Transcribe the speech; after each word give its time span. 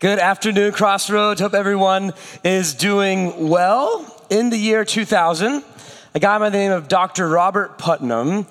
Good 0.00 0.18
afternoon, 0.18 0.72
Crossroads. 0.72 1.42
Hope 1.42 1.52
everyone 1.52 2.14
is 2.42 2.72
doing 2.72 3.50
well. 3.50 4.06
In 4.30 4.48
the 4.48 4.56
year 4.56 4.82
2000, 4.82 5.62
a 6.14 6.18
guy 6.18 6.38
by 6.38 6.48
the 6.48 6.56
name 6.56 6.72
of 6.72 6.88
Dr. 6.88 7.28
Robert 7.28 7.76
Putnam, 7.76 8.46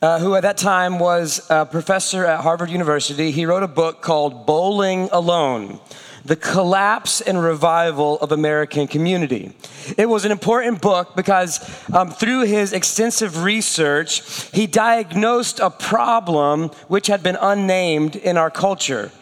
uh, 0.00 0.18
who 0.18 0.34
at 0.34 0.44
that 0.44 0.56
time 0.56 0.98
was 0.98 1.46
a 1.50 1.66
professor 1.66 2.24
at 2.24 2.40
Harvard 2.40 2.70
University, 2.70 3.32
he 3.32 3.44
wrote 3.44 3.62
a 3.62 3.68
book 3.68 4.00
called 4.00 4.46
Bowling 4.46 5.10
Alone 5.12 5.78
The 6.24 6.36
Collapse 6.36 7.20
and 7.20 7.38
Revival 7.38 8.18
of 8.20 8.32
American 8.32 8.86
Community. 8.86 9.52
It 9.98 10.08
was 10.08 10.24
an 10.24 10.32
important 10.32 10.80
book 10.80 11.14
because 11.14 11.60
um, 11.92 12.12
through 12.12 12.46
his 12.46 12.72
extensive 12.72 13.44
research, 13.44 14.48
he 14.52 14.66
diagnosed 14.66 15.60
a 15.60 15.68
problem 15.68 16.70
which 16.88 17.08
had 17.08 17.22
been 17.22 17.36
unnamed 17.38 18.16
in 18.16 18.38
our 18.38 18.50
culture. 18.50 19.12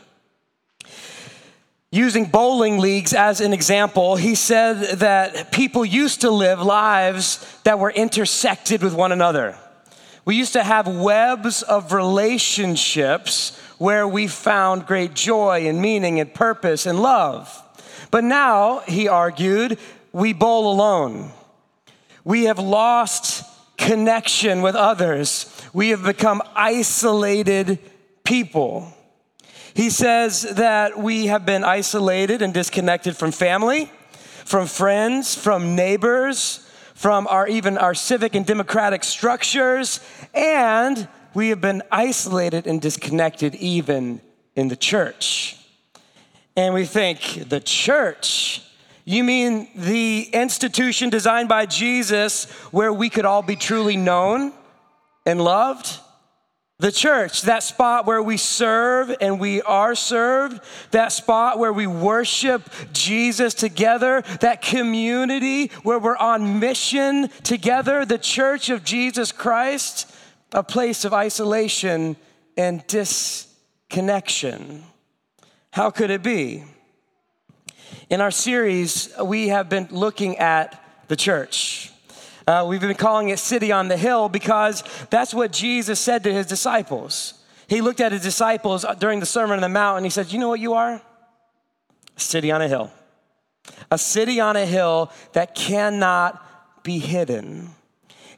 Using 1.94 2.24
bowling 2.24 2.78
leagues 2.78 3.12
as 3.12 3.42
an 3.42 3.52
example, 3.52 4.16
he 4.16 4.34
said 4.34 4.98
that 5.00 5.52
people 5.52 5.84
used 5.84 6.22
to 6.22 6.30
live 6.30 6.58
lives 6.62 7.60
that 7.64 7.78
were 7.78 7.90
intersected 7.90 8.82
with 8.82 8.94
one 8.94 9.12
another. 9.12 9.58
We 10.24 10.36
used 10.36 10.54
to 10.54 10.62
have 10.62 10.88
webs 10.88 11.62
of 11.62 11.92
relationships 11.92 13.60
where 13.76 14.08
we 14.08 14.26
found 14.26 14.86
great 14.86 15.12
joy 15.12 15.68
and 15.68 15.82
meaning 15.82 16.18
and 16.18 16.32
purpose 16.32 16.86
and 16.86 17.02
love. 17.02 17.62
But 18.10 18.24
now, 18.24 18.78
he 18.80 19.06
argued, 19.06 19.78
we 20.12 20.32
bowl 20.32 20.72
alone. 20.72 21.30
We 22.24 22.44
have 22.44 22.58
lost 22.58 23.44
connection 23.76 24.62
with 24.62 24.76
others. 24.76 25.44
We 25.74 25.90
have 25.90 26.04
become 26.04 26.40
isolated 26.56 27.80
people. 28.24 28.91
He 29.74 29.90
says 29.90 30.42
that 30.42 30.98
we 30.98 31.26
have 31.26 31.46
been 31.46 31.64
isolated 31.64 32.42
and 32.42 32.52
disconnected 32.52 33.16
from 33.16 33.32
family, 33.32 33.90
from 34.44 34.66
friends, 34.66 35.34
from 35.34 35.74
neighbors, 35.74 36.68
from 36.94 37.26
our 37.28 37.48
even 37.48 37.78
our 37.78 37.94
civic 37.94 38.34
and 38.34 38.44
democratic 38.44 39.02
structures, 39.02 40.00
and 40.34 41.08
we 41.34 41.48
have 41.48 41.60
been 41.60 41.82
isolated 41.90 42.66
and 42.66 42.80
disconnected 42.82 43.54
even 43.54 44.20
in 44.54 44.68
the 44.68 44.76
church. 44.76 45.56
And 46.54 46.74
we 46.74 46.84
think, 46.84 47.48
the 47.48 47.60
church? 47.60 48.62
You 49.04 49.24
mean 49.24 49.68
the 49.74 50.28
institution 50.32 51.08
designed 51.08 51.48
by 51.48 51.66
Jesus 51.66 52.44
where 52.70 52.92
we 52.92 53.08
could 53.08 53.24
all 53.24 53.42
be 53.42 53.56
truly 53.56 53.96
known 53.96 54.52
and 55.24 55.42
loved? 55.42 55.98
The 56.82 56.90
church, 56.90 57.42
that 57.42 57.62
spot 57.62 58.06
where 58.06 58.20
we 58.20 58.36
serve 58.36 59.14
and 59.20 59.38
we 59.38 59.62
are 59.62 59.94
served, 59.94 60.60
that 60.90 61.12
spot 61.12 61.60
where 61.60 61.72
we 61.72 61.86
worship 61.86 62.68
Jesus 62.92 63.54
together, 63.54 64.22
that 64.40 64.62
community 64.62 65.68
where 65.84 66.00
we're 66.00 66.16
on 66.16 66.58
mission 66.58 67.28
together, 67.44 68.04
the 68.04 68.18
church 68.18 68.68
of 68.68 68.82
Jesus 68.82 69.30
Christ, 69.30 70.12
a 70.50 70.64
place 70.64 71.04
of 71.04 71.14
isolation 71.14 72.16
and 72.56 72.84
disconnection. 72.88 74.82
How 75.70 75.90
could 75.90 76.10
it 76.10 76.24
be? 76.24 76.64
In 78.10 78.20
our 78.20 78.32
series, 78.32 79.08
we 79.24 79.46
have 79.50 79.68
been 79.68 79.86
looking 79.92 80.36
at 80.38 80.84
the 81.06 81.14
church. 81.14 81.91
Uh, 82.46 82.64
we've 82.68 82.80
been 82.80 82.94
calling 82.94 83.28
it 83.28 83.38
City 83.38 83.70
on 83.70 83.88
the 83.88 83.96
Hill 83.96 84.28
because 84.28 84.82
that's 85.10 85.32
what 85.32 85.52
Jesus 85.52 86.00
said 86.00 86.24
to 86.24 86.32
his 86.32 86.46
disciples. 86.46 87.34
He 87.68 87.80
looked 87.80 88.00
at 88.00 88.12
his 88.12 88.22
disciples 88.22 88.84
during 88.98 89.20
the 89.20 89.26
Sermon 89.26 89.56
on 89.56 89.62
the 89.62 89.68
Mount 89.68 89.98
and 89.98 90.06
he 90.06 90.10
said, 90.10 90.32
You 90.32 90.38
know 90.38 90.48
what 90.48 90.60
you 90.60 90.74
are? 90.74 91.00
A 92.16 92.20
city 92.20 92.50
on 92.50 92.60
a 92.60 92.68
hill. 92.68 92.90
A 93.90 93.98
city 93.98 94.40
on 94.40 94.56
a 94.56 94.66
hill 94.66 95.12
that 95.32 95.54
cannot 95.54 96.82
be 96.82 96.98
hidden. 96.98 97.70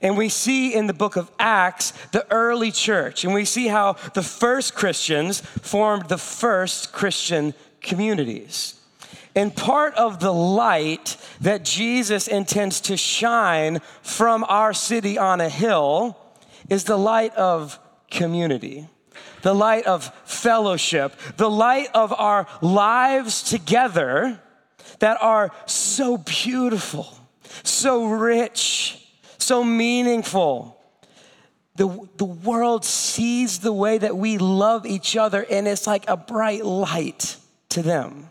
And 0.03 0.19
we 0.19 0.29
see 0.29 0.75
in 0.75 0.87
the 0.87 0.93
book 0.93 1.17
of 1.17 1.31
Acts 1.39 1.93
the 2.13 2.31
early 2.31 2.71
church, 2.71 3.25
and 3.25 3.33
we 3.33 3.47
see 3.47 3.69
how 3.69 3.95
the 4.13 4.23
first 4.23 4.75
Christians 4.75 5.41
formed 5.41 6.09
the 6.09 6.19
first 6.19 6.93
Christian 6.93 7.55
communities. 7.81 8.79
And 9.35 9.55
part 9.55 9.95
of 9.95 10.21
the 10.21 10.33
light 10.33 11.17
that 11.41 11.65
Jesus 11.65 12.29
intends 12.29 12.81
to 12.83 12.97
shine 12.97 13.81
from 14.03 14.45
our 14.45 14.73
city 14.73 15.19
on 15.19 15.41
a 15.41 15.49
hill 15.49 16.17
is 16.69 16.85
the 16.85 16.97
light 16.97 17.35
of 17.35 17.79
community, 18.11 18.89
the 19.43 19.55
light 19.55 19.87
of 19.87 20.15
fellowship, 20.25 21.15
the 21.37 21.51
light 21.51 21.89
of 21.95 22.13
our 22.13 22.47
lives 22.61 23.43
together 23.43 24.41
that 25.01 25.19
are 25.21 25.51
so 25.67 26.17
beautiful, 26.17 27.09
so 27.65 28.07
rich, 28.07 29.05
so 29.39 29.65
meaningful. 29.65 30.81
The, 31.75 32.09
the 32.19 32.25
world 32.25 32.85
sees 32.85 33.59
the 33.59 33.73
way 33.73 33.99
that 33.99 34.17
we 34.17 34.39
love 34.39 34.87
each 34.87 35.17
other, 35.17 35.45
and 35.51 35.67
it's 35.67 35.89
like 35.89 36.05
a 36.07 36.17
bright 36.17 36.65
light 36.65 37.37
to 37.71 37.83
them. 37.83 38.31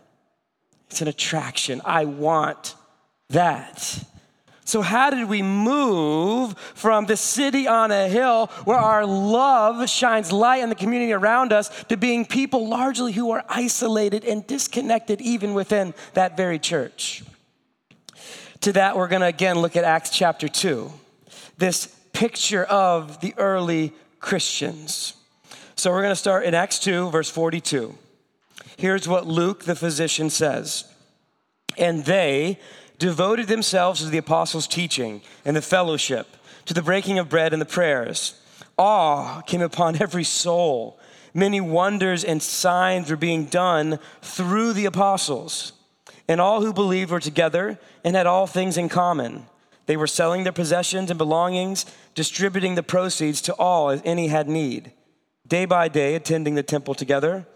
It's 0.94 1.02
an 1.02 1.08
attraction. 1.08 1.82
I 1.84 2.04
want 2.04 2.76
that. 3.30 4.04
So, 4.64 4.80
how 4.80 5.10
did 5.10 5.28
we 5.28 5.42
move 5.42 6.56
from 6.56 7.06
the 7.06 7.16
city 7.16 7.66
on 7.66 7.90
a 7.90 8.08
hill 8.08 8.46
where 8.64 8.78
our 8.78 9.04
love 9.04 9.90
shines 9.90 10.30
light 10.30 10.62
on 10.62 10.68
the 10.68 10.76
community 10.76 11.12
around 11.12 11.52
us 11.52 11.82
to 11.86 11.96
being 11.96 12.24
people 12.24 12.68
largely 12.68 13.10
who 13.10 13.32
are 13.32 13.44
isolated 13.48 14.24
and 14.24 14.46
disconnected 14.46 15.20
even 15.20 15.52
within 15.52 15.94
that 16.12 16.36
very 16.36 16.60
church? 16.60 17.24
To 18.60 18.70
that, 18.74 18.96
we're 18.96 19.08
going 19.08 19.22
to 19.22 19.26
again 19.26 19.58
look 19.58 19.74
at 19.74 19.82
Acts 19.82 20.10
chapter 20.10 20.46
2, 20.46 20.92
this 21.58 21.86
picture 22.12 22.62
of 22.62 23.20
the 23.20 23.34
early 23.36 23.92
Christians. 24.20 25.14
So, 25.74 25.90
we're 25.90 26.02
going 26.02 26.12
to 26.12 26.16
start 26.16 26.44
in 26.44 26.54
Acts 26.54 26.78
2, 26.78 27.10
verse 27.10 27.30
42. 27.30 27.98
Here's 28.76 29.08
what 29.08 29.26
Luke 29.26 29.64
the 29.64 29.76
physician 29.76 30.30
says 30.30 30.84
And 31.76 32.04
they 32.04 32.58
devoted 32.98 33.48
themselves 33.48 34.00
to 34.00 34.06
the 34.06 34.18
apostles' 34.18 34.66
teaching 34.66 35.22
and 35.44 35.56
the 35.56 35.62
fellowship, 35.62 36.36
to 36.66 36.74
the 36.74 36.82
breaking 36.82 37.18
of 37.18 37.28
bread 37.28 37.52
and 37.52 37.60
the 37.60 37.66
prayers. 37.66 38.40
Awe 38.76 39.40
came 39.42 39.62
upon 39.62 39.96
every 40.00 40.24
soul. 40.24 40.98
Many 41.32 41.60
wonders 41.60 42.22
and 42.22 42.42
signs 42.42 43.10
were 43.10 43.16
being 43.16 43.46
done 43.46 43.98
through 44.22 44.72
the 44.72 44.86
apostles. 44.86 45.72
And 46.28 46.40
all 46.40 46.62
who 46.62 46.72
believed 46.72 47.10
were 47.10 47.20
together 47.20 47.78
and 48.04 48.16
had 48.16 48.26
all 48.26 48.46
things 48.46 48.78
in 48.78 48.88
common. 48.88 49.46
They 49.86 49.96
were 49.96 50.06
selling 50.06 50.44
their 50.44 50.52
possessions 50.52 51.10
and 51.10 51.18
belongings, 51.18 51.84
distributing 52.14 52.74
the 52.74 52.82
proceeds 52.82 53.42
to 53.42 53.54
all 53.54 53.90
as 53.90 54.00
any 54.04 54.28
had 54.28 54.48
need. 54.48 54.92
Day 55.46 55.66
by 55.66 55.88
day, 55.88 56.14
attending 56.14 56.54
the 56.54 56.62
temple 56.62 56.94
together 56.94 57.46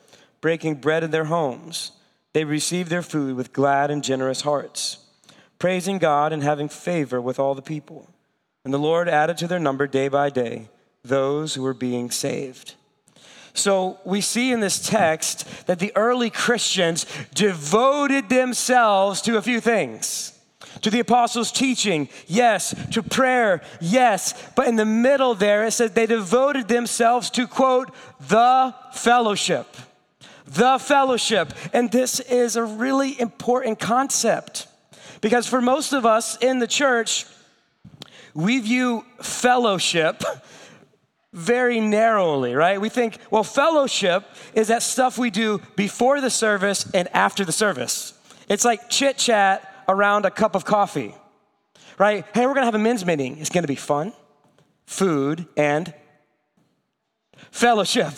breaking 0.41 0.77
bread 0.77 1.05
in 1.05 1.11
their 1.11 1.25
homes, 1.25 1.93
they 2.33 2.45
received 2.45 2.91
their 2.91 3.03
food 3.03 3.37
with 3.37 3.53
glad 3.53 3.91
and 3.91 4.05
generous 4.05 4.43
hearts, 4.43 4.99
praising 5.59 5.99
God 5.99 6.33
and 6.33 6.43
having 6.43 6.69
favor 6.69 7.21
with 7.21 7.39
all 7.39 7.55
the 7.55 7.63
people. 7.63 8.09
And 8.65 8.73
the 8.73 8.79
Lord 8.79 9.09
added 9.09 9.39
to 9.39 9.49
their 9.49 9.59
number 9.59 9.87
day 9.87 10.09
by 10.09 10.31
day 10.31 10.69
those 11.05 11.55
who 11.55 11.63
were 11.63 11.75
being 11.75 12.11
saved. 12.11 12.75
So 13.55 13.99
we 14.05 14.21
see 14.21 14.53
in 14.53 14.61
this 14.61 14.79
text 14.87 15.67
that 15.67 15.79
the 15.79 15.93
early 15.97 16.31
Christians 16.31 17.07
devoted 17.35 18.29
themselves 18.29 19.21
to 19.23 19.37
a 19.37 19.43
few 19.43 19.61
things. 19.61 20.39
To 20.83 20.91
the 20.91 21.01
apostles' 21.01 21.51
teaching, 21.51 22.09
yes. 22.27 22.75
To 22.93 23.03
prayer, 23.03 23.63
yes. 23.81 24.35
But 24.55 24.69
in 24.69 24.77
the 24.77 24.85
middle 24.85 25.35
there, 25.35 25.65
it 25.65 25.73
says 25.73 25.93
they 25.93 26.07
devoted 26.07 26.69
themselves 26.69 27.31
to, 27.31 27.47
quote, 27.49 27.91
the 28.21 28.75
fellowship 28.93 29.67
the 30.49 30.79
fellowship. 30.79 31.53
And 31.73 31.91
this 31.91 32.21
is 32.21 32.57
a 32.57 32.65
really 32.65 33.21
important 33.21 33.79
concept 33.79 34.67
because 35.21 35.47
for 35.47 35.61
most 35.61 35.93
of 35.93 36.07
us 36.07 36.37
in 36.39 36.59
the 36.59 36.67
church, 36.67 37.27
we 38.35 38.59
view 38.61 39.05
fellowship 39.21 40.23
very 41.33 41.81
narrowly, 41.81 42.55
right? 42.55 42.81
We 42.81 42.89
think, 42.89 43.19
well, 43.31 43.45
fellowship 43.45 44.25
is 44.55 44.69
that 44.69 44.83
stuff 44.83 45.19
we 45.19 45.31
do 45.31 45.61
before 45.77 46.21
the 46.21 46.31
service 46.31 46.91
and 46.95 47.09
after 47.15 47.45
the 47.45 47.53
service. 47.53 48.15
It's 48.49 48.65
like 48.65 48.89
chit 48.89 49.19
chat 49.19 49.85
around 49.89 50.25
a 50.25 50.31
cup 50.31 50.55
of 50.55 50.65
coffee, 50.65 51.15
right? 51.99 52.25
Hey, 52.33 52.47
we're 52.47 52.55
gonna 52.55 52.67
have 52.67 52.75
a 52.75 52.79
men's 52.79 53.05
meeting. 53.05 53.39
It's 53.39 53.51
gonna 53.51 53.67
be 53.67 53.75
fun, 53.75 54.13
food, 54.87 55.47
and 55.57 55.93
fellowship. 57.51 58.13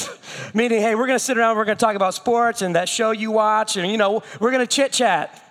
Meaning, 0.55 0.81
hey, 0.81 0.95
we're 0.95 1.07
gonna 1.07 1.19
sit 1.19 1.39
around, 1.39 1.57
we're 1.57 1.65
gonna 1.65 1.77
talk 1.77 1.97
about 1.97 2.15
sports 2.15 2.63
and 2.63 2.75
that 2.77 2.89
show 2.89 3.11
you 3.11 3.31
watch, 3.31 3.77
and 3.77 3.91
you 3.91 3.99
know, 3.99 4.23
we're 4.41 4.51
gonna 4.51 4.67
chit 4.67 4.93
chat. 4.93 5.43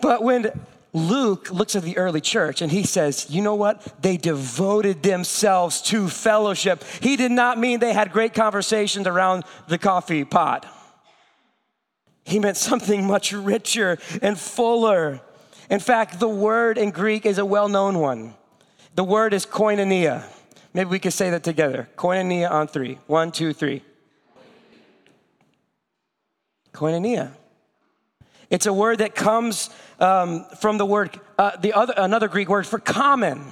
But 0.00 0.22
when 0.22 0.50
Luke 0.94 1.50
looks 1.50 1.74
at 1.74 1.82
the 1.82 1.96
early 1.96 2.20
church 2.20 2.62
and 2.62 2.70
he 2.70 2.84
says, 2.84 3.26
you 3.28 3.42
know 3.42 3.56
what? 3.56 4.00
They 4.00 4.16
devoted 4.16 5.02
themselves 5.02 5.82
to 5.82 6.08
fellowship. 6.08 6.84
He 7.00 7.16
did 7.16 7.32
not 7.32 7.58
mean 7.58 7.80
they 7.80 7.92
had 7.92 8.12
great 8.12 8.32
conversations 8.32 9.08
around 9.08 9.42
the 9.66 9.76
coffee 9.76 10.24
pot. 10.24 10.66
He 12.24 12.38
meant 12.38 12.56
something 12.56 13.06
much 13.08 13.32
richer 13.32 13.98
and 14.22 14.38
fuller. 14.38 15.20
In 15.68 15.80
fact, 15.80 16.20
the 16.20 16.28
word 16.28 16.78
in 16.78 16.90
Greek 16.90 17.26
is 17.26 17.38
a 17.38 17.44
well 17.44 17.68
known 17.68 17.98
one. 17.98 18.34
The 18.94 19.04
word 19.04 19.34
is 19.34 19.44
koinonia. 19.44 20.22
Maybe 20.74 20.90
we 20.90 20.98
could 20.98 21.12
say 21.12 21.30
that 21.30 21.44
together. 21.44 21.88
Koinonia 21.96 22.50
on 22.50 22.66
three. 22.66 22.98
One, 23.06 23.30
two, 23.30 23.52
three. 23.52 23.82
Koinonia. 26.72 27.30
It's 28.50 28.66
a 28.66 28.72
word 28.72 28.98
that 28.98 29.14
comes 29.14 29.70
um, 30.00 30.44
from 30.60 30.76
the 30.78 30.84
word, 30.84 31.18
uh, 31.38 31.56
the 31.56 31.72
other, 31.72 31.94
another 31.96 32.28
Greek 32.28 32.48
word 32.48 32.66
for 32.66 32.80
common. 32.80 33.44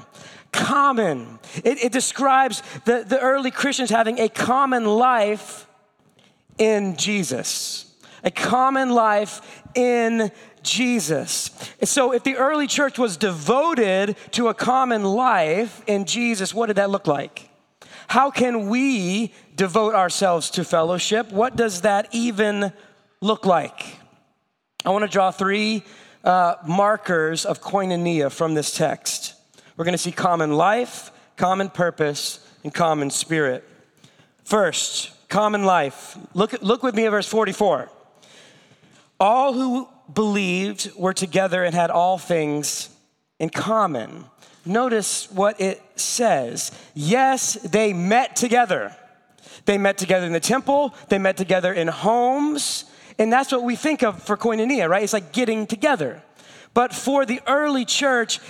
Common. 0.50 1.38
It, 1.64 1.82
it 1.84 1.92
describes 1.92 2.62
the, 2.84 3.04
the 3.06 3.20
early 3.20 3.52
Christians 3.52 3.90
having 3.90 4.18
a 4.18 4.28
common 4.28 4.84
life 4.84 5.66
in 6.58 6.96
Jesus. 6.96 7.94
A 8.24 8.30
common 8.30 8.90
life 8.90 9.62
in 9.74 10.30
Jesus. 10.62 11.50
So, 11.84 12.12
if 12.12 12.24
the 12.24 12.36
early 12.36 12.66
church 12.66 12.98
was 12.98 13.16
devoted 13.16 14.16
to 14.32 14.48
a 14.48 14.54
common 14.54 15.04
life 15.04 15.82
in 15.86 16.04
Jesus, 16.04 16.54
what 16.54 16.66
did 16.66 16.76
that 16.76 16.90
look 16.90 17.06
like? 17.06 17.48
How 18.08 18.30
can 18.30 18.68
we 18.68 19.32
devote 19.56 19.94
ourselves 19.94 20.50
to 20.50 20.64
fellowship? 20.64 21.32
What 21.32 21.56
does 21.56 21.82
that 21.82 22.08
even 22.12 22.72
look 23.20 23.46
like? 23.46 23.96
I 24.84 24.90
want 24.90 25.02
to 25.02 25.08
draw 25.08 25.30
three 25.30 25.84
uh, 26.24 26.56
markers 26.66 27.44
of 27.44 27.60
koinonia 27.60 28.30
from 28.30 28.54
this 28.54 28.74
text. 28.74 29.34
We're 29.76 29.84
going 29.84 29.94
to 29.94 29.98
see 29.98 30.12
common 30.12 30.52
life, 30.52 31.10
common 31.36 31.70
purpose, 31.70 32.46
and 32.64 32.72
common 32.72 33.10
spirit. 33.10 33.64
First, 34.44 35.10
common 35.28 35.64
life. 35.64 36.16
Look, 36.34 36.60
look 36.62 36.82
with 36.82 36.94
me 36.94 37.06
at 37.06 37.10
verse 37.10 37.26
44. 37.26 37.88
All 39.18 39.52
who 39.52 39.88
believed 40.12 40.92
were 40.96 41.12
together 41.12 41.64
and 41.64 41.74
had 41.74 41.90
all 41.90 42.18
things 42.18 42.88
in 43.38 43.50
common. 43.50 44.24
Notice 44.64 45.30
what 45.30 45.60
it 45.60 45.82
says. 45.96 46.70
Yes, 46.94 47.54
they 47.54 47.92
met 47.92 48.36
together. 48.36 48.96
They 49.64 49.78
met 49.78 49.98
together 49.98 50.26
in 50.26 50.32
the 50.32 50.40
temple, 50.40 50.94
they 51.08 51.18
met 51.18 51.36
together 51.36 51.72
in 51.72 51.88
homes, 51.88 52.84
and 53.18 53.32
that's 53.32 53.52
what 53.52 53.62
we 53.62 53.76
think 53.76 54.02
of 54.02 54.22
for 54.22 54.36
koinonia, 54.36 54.88
right? 54.88 55.02
It's 55.02 55.12
like 55.12 55.32
getting 55.32 55.66
together. 55.66 56.22
But 56.74 56.94
for 56.94 57.26
the 57.26 57.40
early 57.46 57.84
church, 57.84 58.40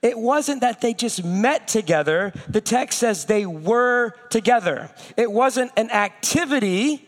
it 0.00 0.18
wasn't 0.18 0.60
that 0.60 0.80
they 0.80 0.94
just 0.94 1.24
met 1.24 1.68
together. 1.68 2.32
The 2.48 2.60
text 2.60 2.98
says 2.98 3.26
they 3.26 3.46
were 3.46 4.14
together. 4.30 4.90
It 5.16 5.30
wasn't 5.30 5.72
an 5.76 5.90
activity 5.90 7.06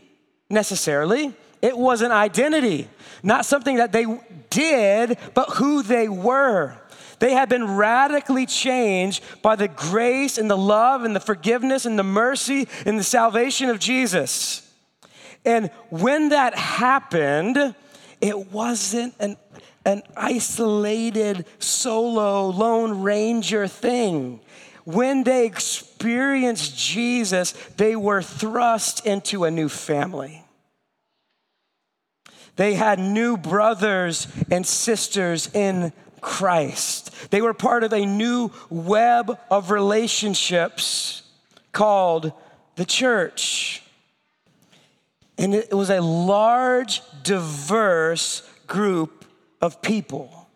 necessarily, 0.50 1.34
it 1.62 1.76
was 1.78 2.02
an 2.02 2.12
identity, 2.12 2.88
not 3.24 3.46
something 3.46 3.76
that 3.76 3.90
they 3.90 4.06
did, 4.50 5.18
but 5.34 5.50
who 5.54 5.82
they 5.82 6.08
were. 6.08 6.76
They 7.18 7.32
had 7.32 7.48
been 7.48 7.76
radically 7.76 8.44
changed 8.44 9.24
by 9.40 9.56
the 9.56 9.68
grace 9.68 10.36
and 10.36 10.50
the 10.50 10.58
love 10.58 11.04
and 11.04 11.16
the 11.16 11.20
forgiveness 11.20 11.86
and 11.86 11.98
the 11.98 12.02
mercy 12.04 12.68
and 12.84 12.98
the 12.98 13.04
salvation 13.04 13.70
of 13.70 13.78
Jesus. 13.78 14.70
And 15.44 15.70
when 15.90 16.30
that 16.30 16.54
happened, 16.54 17.74
it 18.20 18.52
wasn't 18.52 19.14
an, 19.20 19.36
an 19.84 20.02
isolated, 20.16 21.46
solo, 21.58 22.48
lone 22.48 23.02
ranger 23.02 23.66
thing. 23.66 24.40
When 24.84 25.24
they 25.24 25.46
experienced 25.46 26.76
Jesus, 26.76 27.52
they 27.76 27.96
were 27.96 28.22
thrust 28.22 29.06
into 29.06 29.44
a 29.44 29.50
new 29.50 29.68
family. 29.68 30.44
They 32.56 32.74
had 32.74 32.98
new 32.98 33.36
brothers 33.36 34.28
and 34.50 34.66
sisters 34.66 35.50
in 35.52 35.92
Christ. 36.20 37.30
They 37.30 37.42
were 37.42 37.54
part 37.54 37.84
of 37.84 37.92
a 37.92 38.06
new 38.06 38.50
web 38.70 39.38
of 39.50 39.70
relationships 39.70 41.22
called 41.72 42.32
the 42.76 42.84
church. 42.84 43.82
And 45.36 45.54
it 45.54 45.74
was 45.74 45.90
a 45.90 46.00
large, 46.00 47.02
diverse 47.22 48.48
group 48.66 49.24
of 49.60 49.82
people. 49.82 50.48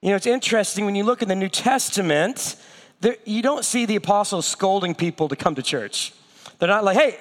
You 0.00 0.10
know, 0.10 0.16
it's 0.16 0.26
interesting 0.26 0.84
when 0.84 0.94
you 0.94 1.04
look 1.04 1.22
in 1.22 1.28
the 1.28 1.34
New 1.34 1.48
Testament, 1.48 2.56
there, 3.00 3.16
you 3.24 3.42
don't 3.42 3.64
see 3.64 3.86
the 3.86 3.96
apostles 3.96 4.46
scolding 4.46 4.94
people 4.94 5.28
to 5.28 5.36
come 5.36 5.54
to 5.56 5.62
church. 5.62 6.12
They're 6.58 6.68
not 6.68 6.84
like, 6.84 6.96
hey, 6.96 7.18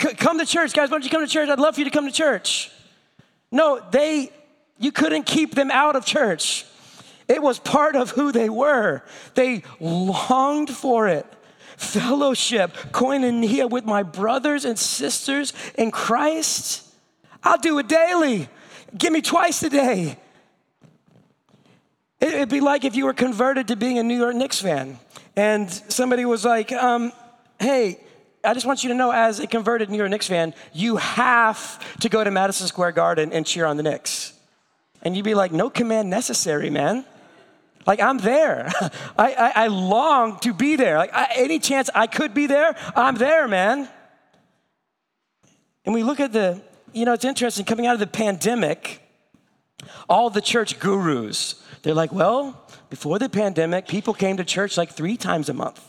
c- 0.00 0.14
come 0.14 0.38
to 0.38 0.46
church, 0.46 0.72
guys. 0.72 0.88
Why 0.88 0.94
don't 0.94 1.04
you 1.04 1.10
come 1.10 1.22
to 1.22 1.30
church? 1.30 1.48
I'd 1.48 1.58
love 1.58 1.74
for 1.74 1.80
you 1.80 1.84
to 1.84 1.90
come 1.90 2.06
to 2.06 2.12
church. 2.12 2.70
No, 3.54 3.80
they, 3.92 4.32
you 4.80 4.90
couldn't 4.90 5.26
keep 5.26 5.54
them 5.54 5.70
out 5.70 5.94
of 5.94 6.04
church. 6.04 6.66
It 7.28 7.40
was 7.40 7.60
part 7.60 7.94
of 7.94 8.10
who 8.10 8.32
they 8.32 8.48
were. 8.48 9.04
They 9.36 9.62
longed 9.78 10.70
for 10.70 11.06
it. 11.06 11.24
Fellowship, 11.76 12.72
koinonia 12.90 13.70
with 13.70 13.84
my 13.84 14.02
brothers 14.02 14.64
and 14.64 14.76
sisters 14.76 15.52
in 15.78 15.92
Christ. 15.92 16.84
I'll 17.44 17.58
do 17.58 17.78
it 17.78 17.86
daily. 17.86 18.48
Give 18.98 19.12
me 19.12 19.22
twice 19.22 19.62
a 19.62 19.70
day. 19.70 20.18
It'd 22.20 22.48
be 22.48 22.60
like 22.60 22.84
if 22.84 22.96
you 22.96 23.04
were 23.04 23.14
converted 23.14 23.68
to 23.68 23.76
being 23.76 23.98
a 23.98 24.02
New 24.02 24.18
York 24.18 24.34
Knicks 24.34 24.60
fan 24.60 24.98
and 25.36 25.70
somebody 25.70 26.24
was 26.24 26.44
like, 26.44 26.72
um, 26.72 27.12
hey, 27.60 28.00
I 28.44 28.54
just 28.54 28.66
want 28.66 28.82
you 28.82 28.88
to 28.90 28.94
know, 28.94 29.10
as 29.10 29.40
a 29.40 29.46
converted 29.46 29.90
New 29.90 29.96
York 29.96 30.10
Knicks 30.10 30.28
fan, 30.28 30.54
you 30.72 30.96
have 30.96 31.98
to 32.00 32.08
go 32.08 32.22
to 32.22 32.30
Madison 32.30 32.66
Square 32.66 32.92
Garden 32.92 33.32
and 33.32 33.46
cheer 33.46 33.64
on 33.64 33.76
the 33.76 33.82
Knicks. 33.82 34.32
And 35.02 35.16
you'd 35.16 35.24
be 35.24 35.34
like, 35.34 35.52
no 35.52 35.70
command 35.70 36.10
necessary, 36.10 36.70
man. 36.70 37.04
Like, 37.86 38.00
I'm 38.00 38.18
there. 38.18 38.70
I, 39.18 39.34
I, 39.34 39.52
I, 39.64 39.66
long 39.66 40.38
to 40.40 40.54
be 40.54 40.76
there. 40.76 40.96
Like, 40.96 41.12
I, 41.12 41.28
any 41.36 41.58
chance 41.58 41.90
I 41.94 42.06
could 42.06 42.32
be 42.32 42.46
there, 42.46 42.76
I'm 42.96 43.16
there, 43.16 43.46
man. 43.46 43.88
And 45.84 45.94
we 45.94 46.02
look 46.02 46.20
at 46.20 46.32
the, 46.32 46.62
you 46.92 47.04
know, 47.04 47.12
it's 47.12 47.24
interesting, 47.24 47.64
coming 47.64 47.86
out 47.86 47.94
of 47.94 48.00
the 48.00 48.06
pandemic, 48.06 49.02
all 50.08 50.30
the 50.30 50.40
church 50.40 50.78
gurus, 50.78 51.62
they're 51.82 51.94
like, 51.94 52.12
well, 52.12 52.66
before 52.88 53.18
the 53.18 53.28
pandemic, 53.28 53.86
people 53.86 54.14
came 54.14 54.38
to 54.38 54.44
church 54.44 54.78
like 54.78 54.90
three 54.90 55.18
times 55.18 55.50
a 55.50 55.54
month. 55.54 55.84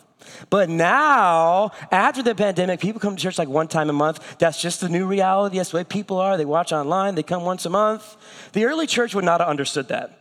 But 0.50 0.70
now, 0.70 1.72
after 1.92 2.24
the 2.24 2.36
pandemic, 2.36 2.80
people 2.80 3.00
come 3.00 3.16
to 3.16 3.22
church 3.22 3.38
like 3.38 3.48
one 3.48 3.68
time 3.68 3.90
a 3.90 3.94
month. 3.94 4.38
That's 4.38 4.62
just 4.62 4.82
the 4.82 4.90
new 4.90 5.06
reality. 5.06 5.58
That's 5.58 5.72
the 5.72 5.78
way 5.78 5.84
people 5.84 6.18
are. 6.20 6.38
They 6.38 6.46
watch 6.46 6.72
online, 6.72 7.16
they 7.16 7.24
come 7.24 7.44
once 7.44 7.66
a 7.66 7.70
month. 7.70 8.16
The 8.54 8.66
early 8.66 8.88
church 8.88 9.16
would 9.16 9.26
not 9.26 9.42
have 9.42 9.50
understood 9.50 9.90
that. 9.90 10.20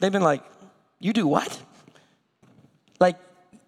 They've 0.00 0.12
been 0.12 0.22
like, 0.22 0.42
You 1.00 1.12
do 1.12 1.26
what? 1.26 1.60
Like, 3.00 3.18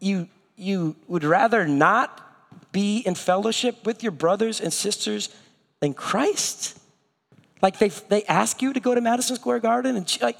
you, 0.00 0.28
you 0.56 0.96
would 1.08 1.24
rather 1.24 1.66
not 1.66 2.20
be 2.72 2.98
in 2.98 3.14
fellowship 3.14 3.86
with 3.86 4.02
your 4.02 4.12
brothers 4.12 4.60
and 4.60 4.72
sisters 4.72 5.28
than 5.80 5.94
Christ? 5.94 6.78
Like, 7.62 7.78
they, 7.78 7.88
they 7.88 8.24
ask 8.24 8.60
you 8.60 8.72
to 8.72 8.80
go 8.80 8.94
to 8.94 9.00
Madison 9.00 9.36
Square 9.36 9.60
Garden 9.60 9.96
and, 9.96 10.18
like, 10.20 10.38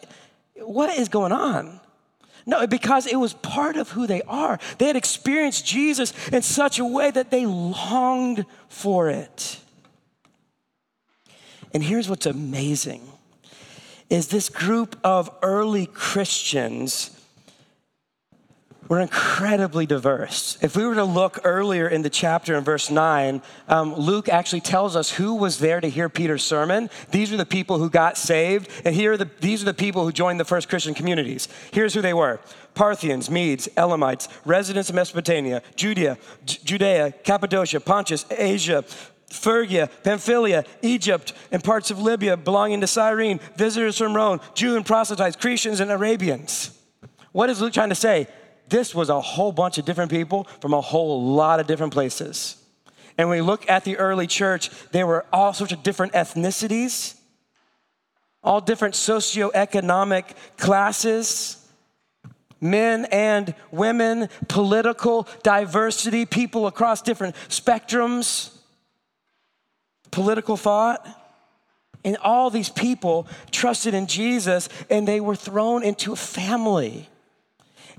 what 0.57 0.97
is 0.99 1.09
going 1.09 1.33
on? 1.33 1.81
No, 2.47 2.67
because 2.67 3.07
it 3.07 3.17
was 3.17 3.33
part 3.35 3.77
of 3.77 3.91
who 3.91 4.07
they 4.07 4.23
are. 4.23 4.59
They 4.79 4.87
had 4.87 4.97
experienced 4.97 5.65
Jesus 5.67 6.13
in 6.29 6.43
such 6.43 6.79
a 6.79 6.85
way 6.85 7.11
that 7.11 7.31
they 7.31 7.47
longed 7.47 8.45
for 8.69 9.09
it. 9.09 9.61
And 11.73 11.83
here's 11.83 12.09
what's 12.09 12.27
amazing 12.27 13.03
is 14.11 14.29
this 14.29 14.49
group 14.49 14.97
of 15.03 15.31
early 15.43 15.87
Christians 15.87 17.14
were 18.89 19.01
incredibly 19.01 19.87
diverse. 19.87 20.59
If 20.61 20.77
we 20.77 20.85
were 20.85 20.95
to 20.95 21.05
look 21.05 21.39
earlier 21.45 21.89
in 21.89 22.03
the 22.03 22.11
chapter 22.11 22.55
in 22.55 22.65
verse 22.65 22.91
9, 22.91 23.43
um, 23.69 23.95
Luke 23.95 24.29
actually 24.29 24.61
tells 24.61 24.95
us 24.97 25.11
who 25.11 25.35
was 25.35 25.59
there 25.59 25.81
to 25.81 25.89
hear 25.89 26.09
Peter's 26.09 26.43
sermon. 26.43 26.91
These 27.11 27.33
are 27.33 27.37
the 27.37 27.47
people 27.47 27.79
who 27.79 27.89
got 27.89 28.19
saved, 28.19 28.69
and 28.85 28.95
here 28.95 29.13
are 29.13 29.17
the, 29.17 29.31
these 29.41 29.63
are 29.63 29.67
the 29.67 29.75
people 29.75 30.05
who 30.05 30.13
joined 30.13 30.39
the 30.39 30.45
first 30.45 30.69
Christian 30.69 30.95
communities. 30.95 31.49
Here's 31.73 31.95
who 31.95 32.03
they 32.03 32.15
were 32.15 32.41
Parthians, 32.75 33.31
Medes, 33.31 33.69
Elamites, 33.77 34.29
residents 34.45 34.89
of 34.89 34.97
Mesopotamia, 34.97 35.63
Judea, 35.77 36.19
J- 36.45 36.59
Judea, 36.65 37.13
Cappadocia, 37.23 37.81
Pontus, 37.81 38.27
Asia, 38.31 38.85
Phrygia, 39.31 39.89
Pamphylia, 40.03 40.65
Egypt, 40.83 41.33
and 41.51 41.63
parts 41.63 41.91
of 41.91 42.01
Libya 42.01 42.37
belonging 42.37 42.81
to 42.81 42.87
Cyrene, 42.87 43.41
visitors 43.57 43.99
from 43.99 44.15
Rome, 44.15 44.41
Jew 44.55 44.77
and 44.77 44.87
proselytes, 44.87 45.37
Cretians 45.37 45.81
and 45.81 45.91
Arabians. 45.91 46.79
What 47.33 47.51
is 47.51 47.61
Luke 47.61 47.73
trying 47.73 47.89
to 47.89 47.97
say? 47.97 48.29
This 48.69 48.95
was 48.95 49.09
a 49.09 49.21
whole 49.21 49.53
bunch 49.53 49.79
of 49.79 49.85
different 49.85 50.11
people 50.11 50.45
from 50.61 50.73
a 50.73 50.81
whole 50.81 51.23
lot 51.23 51.61
of 51.61 51.67
different 51.67 51.93
places. 51.93 52.57
And 53.17 53.29
when 53.29 53.39
we 53.39 53.43
look 53.43 53.69
at 53.71 53.85
the 53.85 53.97
early 53.99 54.27
church, 54.27 54.71
there 54.91 55.07
were 55.07 55.25
all 55.33 55.53
sorts 55.53 55.73
of 55.73 55.83
different 55.83 56.13
ethnicities, 56.15 57.17
all 58.43 58.61
different 58.61 58.95
socioeconomic 58.95 60.25
classes, 60.57 61.65
men 62.61 63.05
and 63.07 63.55
women, 63.71 64.29
political 64.49 65.29
diversity, 65.43 66.27
people 66.27 66.67
across 66.67 67.03
different 67.03 67.37
spectrums, 67.49 68.57
political 70.11 70.57
thought. 70.57 71.07
And 72.05 72.19
all 72.19 72.51
these 72.51 72.69
people 72.69 73.27
trusted 73.51 73.95
in 73.95 74.07
Jesus 74.07 74.69
and 74.91 75.09
they 75.09 75.21
were 75.21 75.37
thrown 75.37 75.83
into 75.83 76.13
a 76.13 76.17
family. 76.17 77.09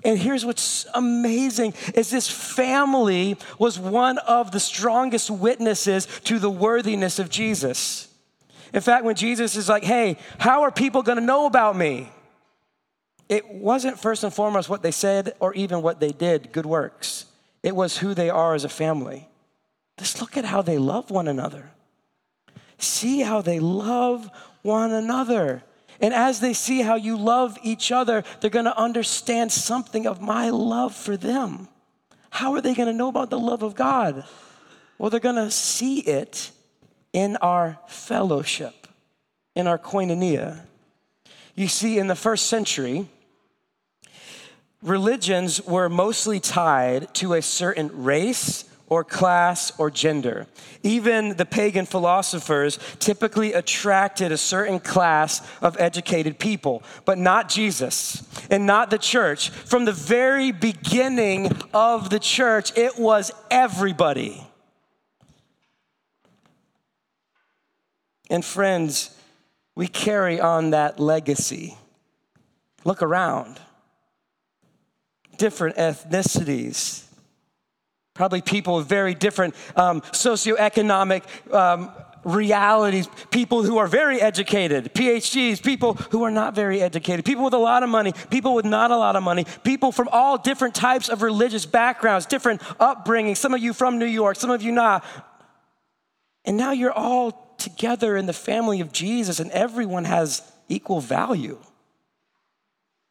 And 0.05 0.19
here's 0.19 0.45
what's 0.45 0.85
amazing 0.93 1.73
is 1.95 2.11
this 2.11 2.29
family 2.29 3.37
was 3.57 3.79
one 3.79 4.19
of 4.19 4.51
the 4.51 4.59
strongest 4.59 5.31
witnesses 5.31 6.05
to 6.25 6.37
the 6.37 6.49
worthiness 6.49 7.17
of 7.17 7.29
Jesus. 7.29 8.07
In 8.71 8.81
fact, 8.81 9.03
when 9.03 9.15
Jesus 9.15 9.55
is 9.55 9.67
like, 9.67 9.83
"Hey, 9.83 10.17
how 10.37 10.61
are 10.61 10.71
people 10.71 11.01
going 11.01 11.17
to 11.17 11.23
know 11.23 11.47
about 11.47 11.75
me?" 11.75 12.11
It 13.27 13.49
wasn't 13.49 13.99
first 13.99 14.23
and 14.23 14.31
foremost 14.31 14.69
what 14.69 14.83
they 14.83 14.91
said 14.91 15.33
or 15.39 15.55
even 15.55 15.81
what 15.81 15.99
they 15.99 16.11
did, 16.11 16.51
good 16.51 16.67
works. 16.67 17.25
It 17.63 17.75
was 17.75 17.97
who 17.97 18.13
they 18.13 18.29
are 18.29 18.53
as 18.53 18.63
a 18.63 18.69
family. 18.69 19.27
Just 19.97 20.21
look 20.21 20.37
at 20.37 20.45
how 20.45 20.61
they 20.61 20.77
love 20.77 21.09
one 21.09 21.27
another. 21.27 21.71
See 22.77 23.21
how 23.21 23.41
they 23.41 23.59
love 23.59 24.29
one 24.61 24.91
another. 24.91 25.63
And 26.01 26.13
as 26.13 26.39
they 26.39 26.53
see 26.53 26.81
how 26.81 26.95
you 26.95 27.17
love 27.17 27.57
each 27.63 27.91
other, 27.91 28.23
they're 28.39 28.49
going 28.49 28.65
to 28.65 28.77
understand 28.77 29.51
something 29.51 30.05
of 30.05 30.21
my 30.21 30.49
love 30.49 30.93
for 30.93 31.15
them. 31.17 31.67
How 32.29 32.53
are 32.53 32.61
they 32.61 32.73
going 32.73 32.87
to 32.87 32.93
know 32.93 33.07
about 33.07 33.29
the 33.29 33.39
love 33.39 33.63
of 33.63 33.75
God? 33.75 34.25
Well, 34.97 35.09
they're 35.09 35.19
going 35.19 35.35
to 35.35 35.51
see 35.51 35.99
it 35.99 36.51
in 37.13 37.37
our 37.37 37.79
fellowship, 37.87 38.87
in 39.55 39.67
our 39.67 39.77
koinonia. 39.77 40.59
You 41.55 41.69
see, 41.69 41.97
in 41.97 42.07
the 42.07 42.15
first 42.15 42.47
century, 42.47 43.07
religions 44.81 45.61
were 45.61 45.87
mostly 45.87 46.41
tied 46.41 47.13
to 47.15 47.33
a 47.33 47.41
certain 47.41 48.03
race 48.03 48.65
or 48.87 49.03
class 49.03 49.71
or 49.79 49.89
gender. 49.89 50.47
Even 50.83 51.37
the 51.37 51.45
pagan 51.45 51.85
philosophers 51.85 52.77
typically 52.99 53.53
attracted 53.53 54.31
a 54.31 54.37
certain 54.37 54.79
class 54.79 55.41
of 55.61 55.75
educated 55.79 56.37
people, 56.37 56.83
but 57.03 57.17
not 57.17 57.49
Jesus 57.49 58.23
and 58.51 58.65
not 58.65 58.89
the 58.89 58.97
church. 58.97 59.49
From 59.49 59.85
the 59.85 59.91
very 59.91 60.51
beginning 60.51 61.51
of 61.73 62.09
the 62.09 62.19
church, 62.19 62.77
it 62.77 62.99
was 62.99 63.31
everybody. 63.49 64.45
And 68.29 68.43
friends, 68.43 69.15
we 69.75 69.87
carry 69.87 70.39
on 70.39 70.71
that 70.71 70.99
legacy. 70.99 71.77
Look 72.83 73.01
around. 73.01 73.59
Different 75.37 75.75
ethnicities, 75.75 77.04
Probably 78.15 78.41
people 78.41 78.77
with 78.77 78.87
very 78.87 79.13
different 79.13 79.55
um, 79.75 79.99
socioeconomic 80.01 81.23
um, 81.53 81.91
realities, 82.23 83.07
people 83.29 83.61
who 83.61 83.77
are 83.77 83.87
very 83.87 84.19
educated, 84.21 84.93
PhDs, 84.93 85.61
people 85.61 85.93
who 85.93 86.23
are 86.23 86.31
not 86.31 86.55
very 86.55 86.81
educated, 86.81 87.25
people 87.25 87.43
with 87.43 87.53
a 87.53 87.59
lot 87.59 87.83
of 87.83 87.89
money, 87.89 88.13
people 88.29 88.55
with 88.55 88.65
not 88.65 88.89
a 88.89 88.97
lot 88.97 89.17
of 89.17 89.21
money, 89.21 89.45
people 89.63 89.91
from 89.91 90.07
all 90.13 90.37
different 90.37 90.73
types 90.73 91.09
of 91.09 91.21
religious 91.21 91.65
backgrounds, 91.65 92.25
different 92.25 92.61
upbringing, 92.79 93.35
some 93.35 93.53
of 93.53 93.61
you 93.61 93.73
from 93.73 93.99
New 93.99 94.05
York, 94.05 94.37
some 94.37 94.49
of 94.49 94.63
you 94.63 94.71
not. 94.71 95.05
And 96.45 96.55
now 96.57 96.71
you're 96.71 96.93
all 96.93 97.55
together 97.57 98.15
in 98.15 98.27
the 98.27 98.33
family 98.33 98.79
of 98.79 98.93
Jesus, 98.93 99.41
and 99.41 99.51
everyone 99.51 100.05
has 100.05 100.41
equal 100.69 101.01
value, 101.01 101.59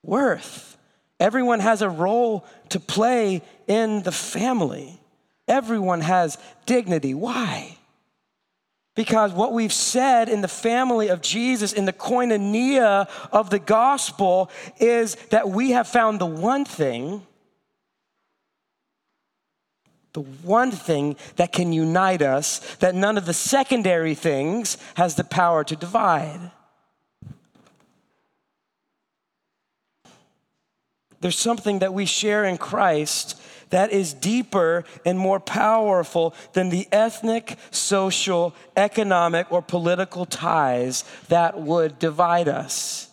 worth. 0.03 0.77
Everyone 1.21 1.61
has 1.61 1.83
a 1.83 1.89
role 1.89 2.45
to 2.71 2.81
play 2.81 3.43
in 3.67 4.03
the 4.03 4.13
family. 4.13 4.99
Everyone 5.47 6.01
has 6.01 6.39
dignity. 6.67 7.15
Why? 7.15 7.79
Because 8.95 9.33
what 9.33 9.53
we've 9.53 9.73
said 9.73 10.29
in 10.29 10.41
the 10.41 10.49
family 10.49 11.09
of 11.09 11.21
Jesus, 11.21 11.73
in 11.73 11.85
the 11.85 11.93
koinonia 11.93 13.09
of 13.33 13.51
the 13.51 13.59
gospel, 13.59 14.51
is 14.79 15.17
that 15.31 15.49
we 15.49 15.73
have 15.73 15.89
found 15.89 16.21
the 16.21 16.27
one 16.27 16.65
thing, 16.65 17.27
the 20.13 20.21
one 20.21 20.71
thing 20.71 21.17
that 21.37 21.53
can 21.53 21.73
unite 21.73 22.23
us, 22.23 22.61
that 22.77 22.95
none 22.95 23.19
of 23.19 23.27
the 23.27 23.35
secondary 23.35 24.15
things 24.15 24.79
has 24.95 25.17
the 25.17 25.25
power 25.25 25.65
to 25.65 25.75
divide. 25.75 26.53
There's 31.25 31.39
something 31.39 31.79
that 31.79 31.95
we 31.95 32.05
share 32.05 32.45
in 32.45 32.59
Christ 32.59 33.41
that 33.71 33.93
is 33.93 34.13
deeper 34.13 34.85
and 35.07 35.19
more 35.19 35.41
powerful 35.41 36.35
than 36.53 36.69
the 36.69 36.87
ethnic, 36.93 37.57
social, 37.71 38.55
economic, 38.77 39.51
or 39.51 39.63
political 39.63 40.27
ties 40.27 41.03
that 41.29 41.59
would 41.59 41.99
divide 41.99 42.47
us. 42.47 43.09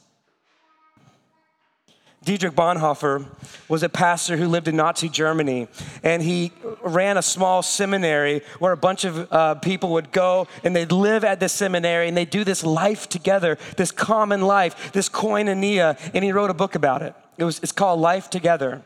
Dietrich 2.26 2.54
Bonhoeffer 2.54 3.28
was 3.70 3.82
a 3.82 3.88
pastor 3.88 4.36
who 4.36 4.50
lived 4.50 4.68
in 4.68 4.76
Nazi 4.76 5.08
Germany, 5.08 5.70
and 6.04 6.22
he 6.22 6.52
ran 6.84 7.16
a 7.16 7.22
small 7.22 7.64
seminary 7.64 8.42
where 8.60 8.74
a 8.74 8.78
bunch 8.78 9.06
of 9.06 9.32
uh, 9.32 9.56
people 9.56 9.94
would 9.94 10.12
go 10.12 10.50
and 10.66 10.76
they'd 10.76 10.92
live 10.92 11.24
at 11.24 11.40
this 11.40 11.54
seminary 11.54 12.10
and 12.10 12.18
they'd 12.18 12.30
do 12.30 12.44
this 12.44 12.66
life 12.66 13.08
together, 13.08 13.58
this 13.78 13.94
common 13.94 14.42
life, 14.42 14.92
this 14.92 15.08
koinonia, 15.08 15.98
and 16.14 16.26
he 16.26 16.34
wrote 16.34 16.50
a 16.50 16.54
book 16.54 16.76
about 16.76 17.02
it. 17.02 17.16
It 17.42 17.44
was, 17.44 17.60
it's 17.64 17.72
called 17.72 18.00
Life 18.00 18.30
Together. 18.30 18.84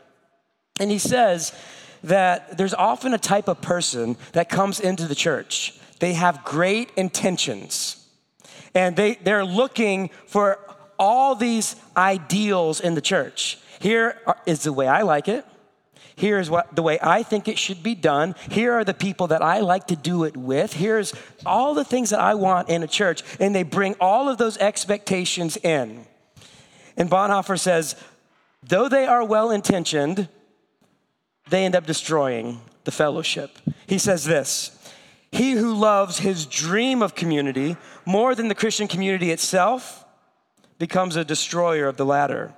And 0.80 0.90
he 0.90 0.98
says 0.98 1.52
that 2.02 2.56
there's 2.56 2.72
often 2.72 3.12
a 3.12 3.18
type 3.18 3.48
of 3.48 3.60
person 3.60 4.16
that 4.32 4.48
comes 4.48 4.80
into 4.80 5.06
the 5.06 5.14
church. 5.14 5.78
They 6.00 6.14
have 6.14 6.42
great 6.42 6.90
intentions, 6.96 8.02
and 8.74 8.96
they, 8.96 9.16
they're 9.16 9.44
looking 9.44 10.08
for 10.26 10.58
all 10.98 11.34
these 11.34 11.76
ideals 11.98 12.80
in 12.80 12.94
the 12.94 13.02
church. 13.02 13.58
Here 13.78 14.18
is 14.46 14.62
the 14.62 14.72
way 14.72 14.88
I 14.88 15.02
like 15.02 15.28
it. 15.28 15.44
Here's 16.14 16.48
what 16.48 16.74
the 16.74 16.82
way 16.82 16.98
I 17.02 17.22
think 17.22 17.48
it 17.48 17.58
should 17.58 17.82
be 17.82 17.94
done. 17.94 18.34
Here 18.50 18.72
are 18.72 18.84
the 18.84 18.94
people 18.94 19.26
that 19.26 19.42
I 19.42 19.60
like 19.60 19.88
to 19.88 19.96
do 19.96 20.24
it 20.24 20.34
with. 20.34 20.72
Here's 20.72 21.12
all 21.44 21.74
the 21.74 21.84
things 21.84 22.08
that 22.08 22.20
I 22.20 22.34
want 22.34 22.70
in 22.70 22.82
a 22.82 22.86
church. 22.86 23.22
And 23.38 23.54
they 23.54 23.64
bring 23.64 23.96
all 24.00 24.30
of 24.30 24.38
those 24.38 24.56
expectations 24.56 25.58
in. 25.58 26.06
And 26.96 27.10
Bonhoeffer 27.10 27.60
says, 27.60 27.96
though 28.68 28.88
they 28.88 29.06
are 29.06 29.24
well 29.24 29.50
intentioned, 29.50 30.28
they 31.48 31.64
end 31.64 31.76
up 31.76 31.86
destroying 31.86 32.60
the 32.84 32.90
fellowship. 32.90 33.58
He 33.86 33.98
says 33.98 34.24
this 34.24 34.92
He 35.30 35.52
who 35.52 35.74
loves 35.74 36.18
his 36.18 36.46
dream 36.46 37.02
of 37.02 37.14
community 37.14 37.76
more 38.04 38.34
than 38.34 38.48
the 38.48 38.54
Christian 38.54 38.88
community 38.88 39.30
itself 39.30 40.04
becomes 40.78 41.16
a 41.16 41.24
destroyer 41.24 41.86
of 41.86 41.96
the 41.96 42.06
latter, 42.06 42.52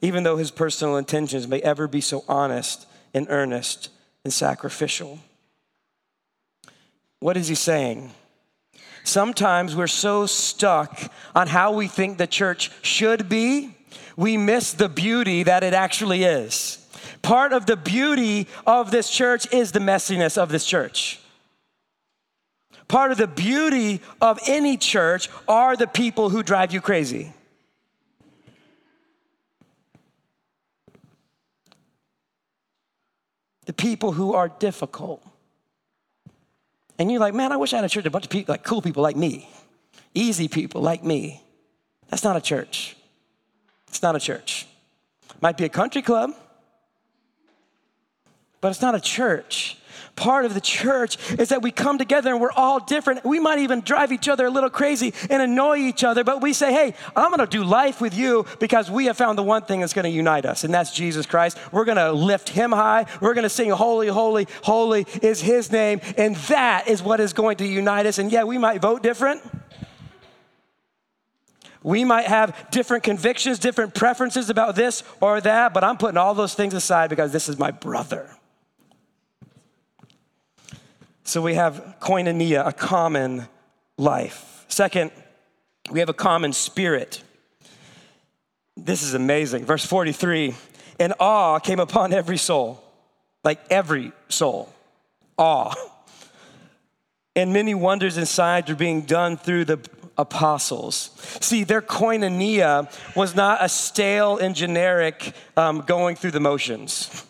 even 0.00 0.22
though 0.22 0.36
his 0.36 0.50
personal 0.50 0.96
intentions 0.96 1.48
may 1.48 1.60
ever 1.60 1.88
be 1.88 2.00
so 2.00 2.24
honest 2.28 2.86
and 3.12 3.26
earnest 3.30 3.90
and 4.24 4.32
sacrificial. 4.32 5.18
What 7.20 7.36
is 7.36 7.48
he 7.48 7.54
saying? 7.54 8.10
Sometimes 9.04 9.76
we're 9.76 9.86
so 9.86 10.26
stuck 10.26 11.10
on 11.34 11.46
how 11.46 11.72
we 11.72 11.88
think 11.88 12.18
the 12.18 12.26
church 12.26 12.70
should 12.82 13.28
be 13.28 13.76
we 14.16 14.36
miss 14.36 14.72
the 14.72 14.88
beauty 14.88 15.42
that 15.42 15.62
it 15.62 15.74
actually 15.74 16.24
is. 16.24 16.78
Part 17.22 17.52
of 17.52 17.66
the 17.66 17.76
beauty 17.76 18.46
of 18.66 18.90
this 18.90 19.10
church 19.10 19.52
is 19.52 19.72
the 19.72 19.80
messiness 19.80 20.36
of 20.36 20.50
this 20.50 20.64
church. 20.64 21.20
Part 22.86 23.10
of 23.10 23.18
the 23.18 23.26
beauty 23.26 24.00
of 24.20 24.38
any 24.46 24.76
church 24.76 25.28
are 25.48 25.76
the 25.76 25.86
people 25.86 26.28
who 26.28 26.42
drive 26.42 26.72
you 26.72 26.80
crazy. 26.80 27.32
The 33.64 33.72
people 33.72 34.12
who 34.12 34.34
are 34.34 34.48
difficult. 34.48 35.26
And 36.98 37.10
you're 37.10 37.20
like, 37.20 37.34
man, 37.34 37.50
I 37.50 37.56
wish 37.56 37.72
I 37.72 37.76
had 37.76 37.84
a 37.84 37.88
church, 37.88 38.04
a 38.04 38.10
bunch 38.10 38.26
of 38.26 38.30
people, 38.30 38.52
like 38.52 38.62
cool 38.62 38.82
people 38.82 39.02
like 39.02 39.16
me, 39.16 39.48
easy 40.14 40.48
people 40.48 40.82
like 40.82 41.02
me. 41.02 41.42
That's 42.10 42.22
not 42.22 42.36
a 42.36 42.40
church. 42.40 42.96
It's 43.94 44.02
not 44.02 44.16
a 44.16 44.18
church. 44.18 44.66
Might 45.40 45.56
be 45.56 45.64
a 45.64 45.68
country 45.68 46.02
club, 46.02 46.32
but 48.60 48.72
it's 48.72 48.82
not 48.82 48.96
a 48.96 49.00
church. 49.00 49.78
Part 50.16 50.44
of 50.44 50.52
the 50.52 50.60
church 50.60 51.16
is 51.34 51.50
that 51.50 51.62
we 51.62 51.70
come 51.70 51.96
together 51.96 52.32
and 52.32 52.40
we're 52.40 52.50
all 52.50 52.80
different. 52.80 53.24
We 53.24 53.38
might 53.38 53.60
even 53.60 53.82
drive 53.82 54.10
each 54.10 54.28
other 54.28 54.46
a 54.46 54.50
little 54.50 54.68
crazy 54.68 55.14
and 55.30 55.40
annoy 55.40 55.76
each 55.76 56.02
other, 56.02 56.24
but 56.24 56.42
we 56.42 56.52
say, 56.52 56.72
hey, 56.72 56.94
I'm 57.14 57.30
gonna 57.30 57.46
do 57.46 57.62
life 57.62 58.00
with 58.00 58.18
you 58.18 58.46
because 58.58 58.90
we 58.90 59.04
have 59.04 59.16
found 59.16 59.38
the 59.38 59.44
one 59.44 59.62
thing 59.62 59.78
that's 59.78 59.92
gonna 59.92 60.08
unite 60.08 60.44
us, 60.44 60.64
and 60.64 60.74
that's 60.74 60.92
Jesus 60.92 61.24
Christ. 61.24 61.56
We're 61.70 61.84
gonna 61.84 62.10
lift 62.10 62.48
him 62.48 62.72
high. 62.72 63.06
We're 63.20 63.34
gonna 63.34 63.48
sing, 63.48 63.70
Holy, 63.70 64.08
Holy, 64.08 64.48
Holy 64.64 65.06
is 65.22 65.40
his 65.40 65.70
name, 65.70 66.00
and 66.16 66.34
that 66.48 66.88
is 66.88 67.00
what 67.00 67.20
is 67.20 67.32
going 67.32 67.58
to 67.58 67.64
unite 67.64 68.06
us. 68.06 68.18
And 68.18 68.32
yeah, 68.32 68.42
we 68.42 68.58
might 68.58 68.82
vote 68.82 69.04
different. 69.04 69.40
We 71.84 72.02
might 72.02 72.26
have 72.26 72.70
different 72.70 73.04
convictions, 73.04 73.58
different 73.60 73.94
preferences 73.94 74.50
about 74.50 74.74
this 74.74 75.04
or 75.20 75.40
that, 75.42 75.74
but 75.74 75.84
I'm 75.84 75.98
putting 75.98 76.16
all 76.16 76.34
those 76.34 76.54
things 76.54 76.72
aside 76.74 77.10
because 77.10 77.30
this 77.30 77.48
is 77.48 77.58
my 77.58 77.70
brother. 77.70 78.28
So 81.24 81.42
we 81.42 81.54
have 81.54 81.96
koinonia, 82.00 82.66
a 82.66 82.72
common 82.72 83.46
life. 83.96 84.64
Second, 84.68 85.12
We 85.90 86.00
have 86.00 86.08
a 86.08 86.14
common 86.14 86.54
spirit. 86.54 87.22
This 88.74 89.02
is 89.02 89.12
amazing. 89.12 89.66
Verse 89.66 89.84
43 89.84 90.54
and 90.98 91.12
awe 91.20 91.58
came 91.58 91.80
upon 91.80 92.12
every 92.12 92.38
soul, 92.38 92.82
like 93.42 93.60
every 93.70 94.12
soul. 94.28 94.72
Awe. 95.36 95.74
And 97.36 97.52
many 97.52 97.74
wonders 97.74 98.16
and 98.16 98.28
signs 98.28 98.68
were 98.68 98.76
being 98.76 99.02
done 99.02 99.36
through 99.36 99.64
the 99.64 99.80
apostles. 100.16 101.10
See, 101.40 101.64
their 101.64 101.82
koinonia 101.82 102.90
was 103.16 103.34
not 103.34 103.62
a 103.62 103.68
stale 103.68 104.38
and 104.38 104.54
generic 104.54 105.34
um, 105.56 105.80
going 105.80 106.16
through 106.16 106.32
the 106.32 106.40
motions. 106.40 107.24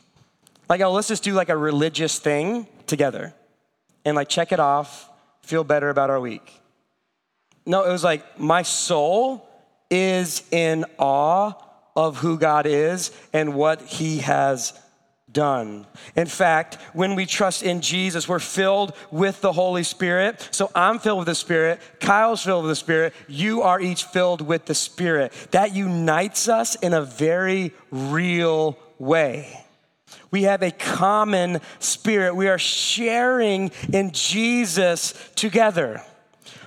Like, 0.68 0.80
oh, 0.80 0.92
let's 0.92 1.08
just 1.08 1.22
do 1.22 1.32
like 1.32 1.48
a 1.48 1.56
religious 1.56 2.18
thing 2.18 2.66
together 2.86 3.34
and 4.04 4.16
like 4.16 4.28
check 4.28 4.52
it 4.52 4.60
off, 4.60 5.08
feel 5.42 5.64
better 5.64 5.90
about 5.90 6.10
our 6.10 6.20
week. 6.20 6.60
No, 7.66 7.84
it 7.84 7.92
was 7.92 8.04
like 8.04 8.38
my 8.38 8.62
soul 8.62 9.48
is 9.90 10.42
in 10.50 10.84
awe 10.98 11.52
of 11.96 12.18
who 12.18 12.38
God 12.38 12.66
is 12.66 13.10
and 13.32 13.54
what 13.54 13.80
he 13.82 14.18
has 14.18 14.72
done. 15.34 15.86
In 16.16 16.26
fact, 16.26 16.76
when 16.94 17.14
we 17.14 17.26
trust 17.26 17.62
in 17.62 17.82
Jesus, 17.82 18.26
we're 18.26 18.38
filled 18.38 18.96
with 19.10 19.42
the 19.42 19.52
Holy 19.52 19.82
Spirit. 19.82 20.48
So 20.50 20.70
I'm 20.74 20.98
filled 20.98 21.18
with 21.18 21.28
the 21.28 21.34
Spirit, 21.34 21.80
Kyle's 22.00 22.42
filled 22.42 22.64
with 22.64 22.70
the 22.70 22.76
Spirit, 22.76 23.12
you 23.28 23.60
are 23.60 23.78
each 23.78 24.04
filled 24.04 24.40
with 24.40 24.64
the 24.64 24.74
Spirit. 24.74 25.32
That 25.50 25.74
unites 25.74 26.48
us 26.48 26.76
in 26.76 26.94
a 26.94 27.02
very 27.02 27.74
real 27.90 28.78
way. 28.98 29.60
We 30.30 30.44
have 30.44 30.62
a 30.62 30.70
common 30.70 31.60
spirit. 31.78 32.34
We 32.34 32.48
are 32.48 32.58
sharing 32.58 33.70
in 33.92 34.10
Jesus 34.10 35.14
together. 35.36 36.02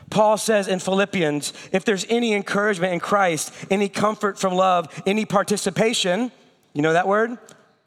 Paul 0.09 0.37
says 0.37 0.69
in 0.69 0.79
Philippians 0.79 1.51
if 1.73 1.83
there's 1.83 2.05
any 2.09 2.33
encouragement 2.33 2.93
in 2.93 2.99
Christ, 2.99 3.53
any 3.69 3.89
comfort 3.89 4.39
from 4.39 4.53
love, 4.53 4.87
any 5.05 5.25
participation, 5.25 6.31
you 6.73 6.81
know 6.81 6.93
that 6.93 7.07
word? 7.07 7.37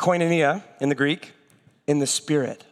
Koinonia 0.00 0.64
in 0.80 0.88
the 0.88 0.94
Greek, 0.94 1.32
in 1.86 1.98
the 1.98 2.06
Spirit. 2.06 2.64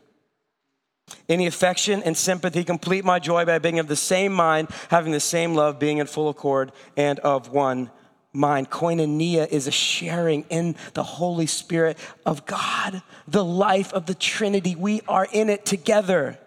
Any 1.29 1.47
affection 1.47 2.03
and 2.03 2.17
sympathy, 2.17 2.65
complete 2.65 3.05
my 3.05 3.19
joy 3.19 3.45
by 3.45 3.59
being 3.59 3.79
of 3.79 3.87
the 3.87 3.97
same 3.97 4.33
mind, 4.33 4.69
having 4.91 5.13
the 5.13 5.21
same 5.21 5.55
love, 5.55 5.79
being 5.79 5.99
in 5.99 6.07
full 6.07 6.31
accord 6.31 6.73
and 6.97 7.19
of 7.21 7.51
one 7.51 7.91
mind. 8.33 8.71
Koinonia 8.71 9.47
is 9.49 9.67
a 9.67 9.71
sharing 9.71 10.45
in 10.49 10.75
the 10.95 11.03
Holy 11.03 11.47
Spirit 11.47 11.99
of 12.25 12.47
God, 12.47 13.03
the 13.27 13.45
life 13.45 13.93
of 13.93 14.07
the 14.07 14.15
Trinity. 14.15 14.75
We 14.75 15.03
are 15.07 15.29
in 15.31 15.51
it 15.51 15.67
together. 15.67 16.39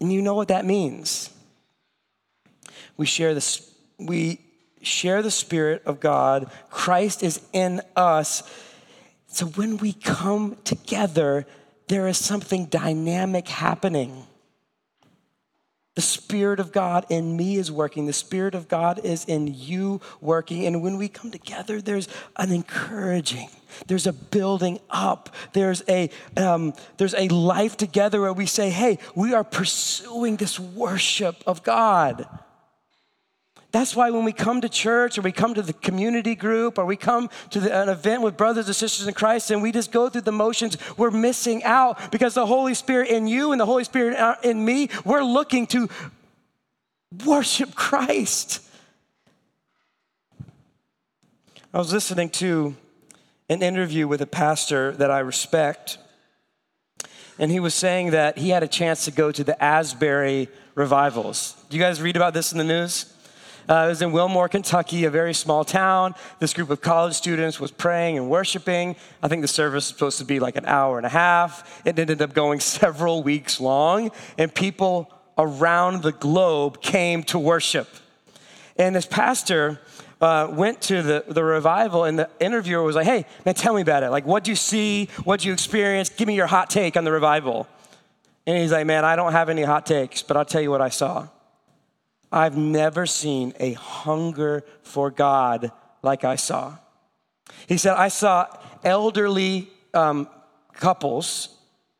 And 0.00 0.12
you 0.12 0.22
know 0.22 0.34
what 0.34 0.48
that 0.48 0.64
means 0.64 1.30
we 2.96 3.06
share 3.06 3.34
the, 3.34 3.60
we 3.98 4.40
share 4.82 5.22
the 5.22 5.30
Spirit 5.30 5.82
of 5.84 6.00
God. 6.00 6.50
Christ 6.70 7.22
is 7.22 7.40
in 7.52 7.82
us. 7.94 8.42
So 9.36 9.44
when 9.44 9.76
we 9.76 9.92
come 9.92 10.56
together, 10.64 11.44
there 11.88 12.08
is 12.08 12.16
something 12.16 12.64
dynamic 12.64 13.48
happening. 13.48 14.24
The 15.94 16.00
Spirit 16.00 16.58
of 16.58 16.72
God 16.72 17.04
in 17.10 17.36
me 17.36 17.56
is 17.56 17.70
working. 17.70 18.06
The 18.06 18.14
Spirit 18.14 18.54
of 18.54 18.66
God 18.66 18.98
is 19.04 19.26
in 19.26 19.52
you 19.52 20.00
working. 20.22 20.64
And 20.64 20.82
when 20.82 20.96
we 20.96 21.10
come 21.10 21.30
together, 21.30 21.82
there's 21.82 22.08
an 22.36 22.50
encouraging, 22.50 23.50
there's 23.88 24.06
a 24.06 24.14
building 24.14 24.80
up, 24.88 25.28
there's 25.52 25.82
a, 25.86 26.08
um, 26.38 26.72
there's 26.96 27.14
a 27.14 27.28
life 27.28 27.76
together 27.76 28.22
where 28.22 28.32
we 28.32 28.46
say, 28.46 28.70
hey, 28.70 28.98
we 29.14 29.34
are 29.34 29.44
pursuing 29.44 30.36
this 30.36 30.58
worship 30.58 31.42
of 31.46 31.62
God. 31.62 32.26
That's 33.76 33.94
why 33.94 34.08
when 34.08 34.24
we 34.24 34.32
come 34.32 34.62
to 34.62 34.70
church 34.70 35.18
or 35.18 35.20
we 35.20 35.32
come 35.32 35.52
to 35.52 35.60
the 35.60 35.74
community 35.74 36.34
group 36.34 36.78
or 36.78 36.86
we 36.86 36.96
come 36.96 37.28
to 37.50 37.60
the, 37.60 37.78
an 37.78 37.90
event 37.90 38.22
with 38.22 38.34
brothers 38.34 38.68
and 38.68 38.74
sisters 38.74 39.06
in 39.06 39.12
Christ 39.12 39.50
and 39.50 39.60
we 39.60 39.70
just 39.70 39.92
go 39.92 40.08
through 40.08 40.22
the 40.22 40.32
motions, 40.32 40.78
we're 40.96 41.10
missing 41.10 41.62
out 41.62 42.10
because 42.10 42.32
the 42.32 42.46
Holy 42.46 42.72
Spirit 42.72 43.10
in 43.10 43.26
you 43.26 43.52
and 43.52 43.60
the 43.60 43.66
Holy 43.66 43.84
Spirit 43.84 44.16
in 44.42 44.56
uh, 44.56 44.60
me, 44.60 44.88
we're 45.04 45.22
looking 45.22 45.66
to 45.66 45.90
worship 47.26 47.74
Christ. 47.74 48.66
I 51.74 51.76
was 51.76 51.92
listening 51.92 52.30
to 52.30 52.74
an 53.50 53.62
interview 53.62 54.08
with 54.08 54.22
a 54.22 54.26
pastor 54.26 54.92
that 54.92 55.10
I 55.10 55.18
respect, 55.18 55.98
and 57.38 57.50
he 57.50 57.60
was 57.60 57.74
saying 57.74 58.12
that 58.12 58.38
he 58.38 58.48
had 58.48 58.62
a 58.62 58.68
chance 58.68 59.04
to 59.04 59.10
go 59.10 59.30
to 59.30 59.44
the 59.44 59.62
Asbury 59.62 60.48
revivals. 60.74 61.62
Do 61.68 61.76
you 61.76 61.82
guys 61.82 62.00
read 62.00 62.16
about 62.16 62.32
this 62.32 62.52
in 62.52 62.56
the 62.56 62.64
news? 62.64 63.12
Uh, 63.68 63.86
it 63.86 63.88
was 63.88 64.02
in 64.02 64.12
Wilmore, 64.12 64.48
Kentucky, 64.48 65.04
a 65.06 65.10
very 65.10 65.34
small 65.34 65.64
town. 65.64 66.14
This 66.38 66.54
group 66.54 66.70
of 66.70 66.80
college 66.80 67.14
students 67.14 67.58
was 67.58 67.72
praying 67.72 68.16
and 68.16 68.30
worshiping. 68.30 68.94
I 69.22 69.28
think 69.28 69.42
the 69.42 69.48
service 69.48 69.74
was 69.74 69.86
supposed 69.86 70.18
to 70.18 70.24
be 70.24 70.38
like 70.38 70.54
an 70.56 70.66
hour 70.66 70.98
and 70.98 71.06
a 71.06 71.10
half. 71.10 71.82
It 71.84 71.98
ended 71.98 72.22
up 72.22 72.32
going 72.32 72.60
several 72.80 73.24
weeks 73.24 73.60
long, 73.60 74.12
and 74.38 74.54
people 74.54 75.10
around 75.36 76.02
the 76.02 76.12
globe 76.12 76.80
came 76.80 77.24
to 77.24 77.38
worship. 77.40 77.88
And 78.76 78.94
this 78.94 79.06
pastor 79.06 79.80
uh, 80.20 80.48
went 80.50 80.80
to 80.82 81.02
the, 81.02 81.24
the 81.26 81.42
revival, 81.42 82.04
and 82.04 82.20
the 82.20 82.30
interviewer 82.38 82.84
was 82.84 82.94
like, 82.94 83.06
Hey, 83.06 83.26
man, 83.44 83.56
tell 83.56 83.74
me 83.74 83.82
about 83.82 84.04
it. 84.04 84.10
Like, 84.10 84.24
what'd 84.24 84.46
you 84.46 84.54
see? 84.54 85.06
What'd 85.24 85.44
you 85.44 85.52
experience? 85.52 86.08
Give 86.08 86.28
me 86.28 86.36
your 86.36 86.46
hot 86.46 86.70
take 86.70 86.96
on 86.96 87.02
the 87.02 87.12
revival. 87.12 87.66
And 88.46 88.58
he's 88.58 88.70
like, 88.70 88.86
Man, 88.86 89.04
I 89.04 89.16
don't 89.16 89.32
have 89.32 89.48
any 89.48 89.64
hot 89.64 89.86
takes, 89.86 90.22
but 90.22 90.36
I'll 90.36 90.44
tell 90.44 90.60
you 90.60 90.70
what 90.70 90.80
I 90.80 90.88
saw. 90.88 91.26
I've 92.32 92.56
never 92.56 93.06
seen 93.06 93.54
a 93.58 93.72
hunger 93.72 94.64
for 94.82 95.10
God 95.10 95.70
like 96.02 96.24
I 96.24 96.36
saw. 96.36 96.76
He 97.68 97.76
said, 97.78 97.94
I 97.94 98.08
saw 98.08 98.46
elderly 98.84 99.68
um, 99.94 100.28
couples 100.74 101.48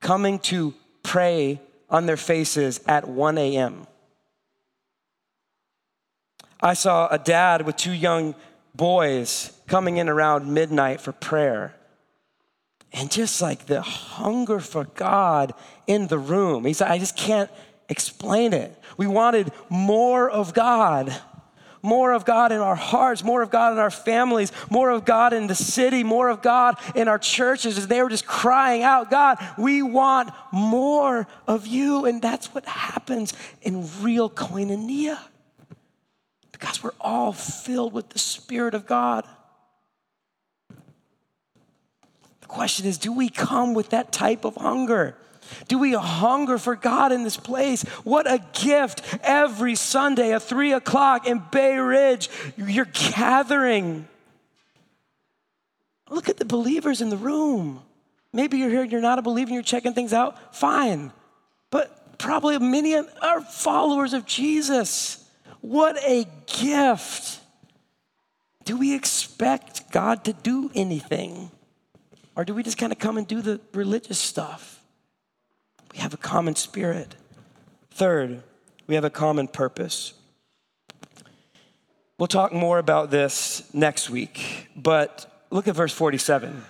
coming 0.01 0.39
to 0.41 0.75
pray 1.03 1.61
on 1.89 2.07
their 2.07 2.17
faces 2.17 2.81
at 2.87 3.09
1 3.09 3.39
a.m. 3.39 3.87
I 6.61 6.75
saw 6.75 7.09
a 7.09 7.19
dad 7.19 7.65
with 7.65 7.77
two 7.77 7.93
young 7.93 8.35
boys 8.75 9.53
coming 9.67 9.97
in 9.97 10.09
around 10.09 10.53
midnight 10.53 11.01
for 11.01 11.13
prayer. 11.13 11.75
And 12.93 13.11
just 13.11 13.43
like 13.43 13.67
the 13.67 13.83
hunger 13.83 14.61
for 14.61 14.85
God 14.85 15.55
in 15.87 16.07
the 16.07 16.19
room. 16.19 16.65
He 16.65 16.73
said, 16.73 16.89
I 16.89 16.99
just 16.99 17.17
can't 17.17 17.51
explain 17.89 18.53
it. 18.53 18.77
We 18.97 19.07
wanted 19.07 19.53
more 19.69 20.31
of 20.31 20.55
God. 20.55 21.15
More 21.83 22.13
of 22.15 22.25
God 22.25 22.51
in 22.51 22.59
our 22.59 22.75
hearts, 22.75 23.23
more 23.23 23.43
of 23.43 23.51
God 23.51 23.73
in 23.73 23.79
our 23.79 23.93
families, 23.93 24.51
more 24.71 24.91
of 24.91 25.05
God 25.05 25.33
in 25.33 25.47
the 25.47 25.55
city, 25.55 26.03
more 26.03 26.29
of 26.29 26.43
God 26.43 26.79
in 26.97 27.07
our 27.07 27.19
churches. 27.19 27.79
As 27.79 27.87
they 27.87 28.03
were 28.03 28.09
just 28.09 28.27
crying 28.27 28.83
out, 28.83 29.09
God, 29.09 29.39
we 29.57 29.83
want 29.83 30.31
more 30.53 31.29
of 31.47 31.67
you. 31.67 32.05
And 32.05 32.21
that's 32.21 32.53
what 32.53 32.67
happens 32.67 33.35
in 33.63 33.89
real 34.03 34.29
koinonia. 34.29 35.19
Because 36.51 36.83
we're 36.83 36.91
all 37.01 37.33
filled 37.33 37.93
with 37.93 38.09
the 38.09 38.19
Spirit 38.19 38.75
of 38.75 38.87
God. 38.87 39.25
The 42.41 42.47
question 42.49 42.87
is 42.87 42.99
do 42.99 43.13
we 43.13 43.29
come 43.29 43.75
with 43.75 43.91
that 43.91 44.11
type 44.11 44.45
of 44.45 44.57
hunger? 44.57 45.17
Do 45.69 45.79
we 45.79 45.93
hunger 45.93 46.59
for 46.59 46.77
God 46.77 47.13
in 47.13 47.23
this 47.23 47.37
place? 47.37 47.83
What 48.05 48.31
a 48.31 48.45
gift 48.53 49.03
every 49.23 49.75
Sunday 49.75 50.33
at 50.33 50.43
three 50.43 50.73
o'clock 50.73 51.27
in 51.27 51.43
Bay 51.51 51.77
Ridge. 51.79 52.29
You're 52.57 52.87
gathering. 52.87 54.09
Look 56.11 56.29
at 56.29 56.37
the 56.37 56.45
believers 56.45 57.01
in 57.01 57.11
the 57.11 57.17
room. 57.17 57.83
Maybe 58.33 58.59
you're 58.59 58.71
here 58.71 58.83
and 58.83 58.93
you're 58.93 59.01
not 59.01 59.19
a 59.19 59.23
believer 59.23 59.49
and 59.49 59.55
you're 59.55 59.63
checking 59.63 59.95
things 59.95 60.13
out. 60.13 60.55
Fine. 60.55 61.13
But 61.71 62.19
probably 62.19 62.59
many 62.59 62.95
are 62.95 63.41
followers 63.41 64.13
of 64.13 64.27
Jesus. 64.27 65.25
What 65.61 65.97
a 66.05 66.27
gift. 66.47 67.41
Do 68.65 68.77
we 68.77 68.95
expect 68.95 69.91
God 69.91 70.25
to 70.25 70.33
do 70.33 70.71
anything? 70.75 71.51
Or 72.37 72.45
do 72.45 72.53
we 72.53 72.63
just 72.63 72.77
kind 72.77 72.93
of 72.93 72.99
come 72.99 73.17
and 73.17 73.27
do 73.27 73.41
the 73.41 73.61
religious 73.73 74.19
stuff? 74.19 74.76
We 75.97 76.03
have 76.03 76.13
a 76.13 76.19
common 76.19 76.57
spirit. 76.57 77.15
Third, 77.91 78.43
we 78.87 78.97
have 78.97 79.05
a 79.05 79.11
common 79.11 79.49
purpose. 79.49 80.13
We'll 82.19 82.27
talk 82.27 82.53
more 82.53 82.79
about 82.79 83.11
this 83.11 83.63
next 83.73 84.11
week, 84.11 84.69
but 84.77 85.47
look 85.49 85.67
at 85.69 85.75
verse 85.75 85.95
47. 85.95 86.63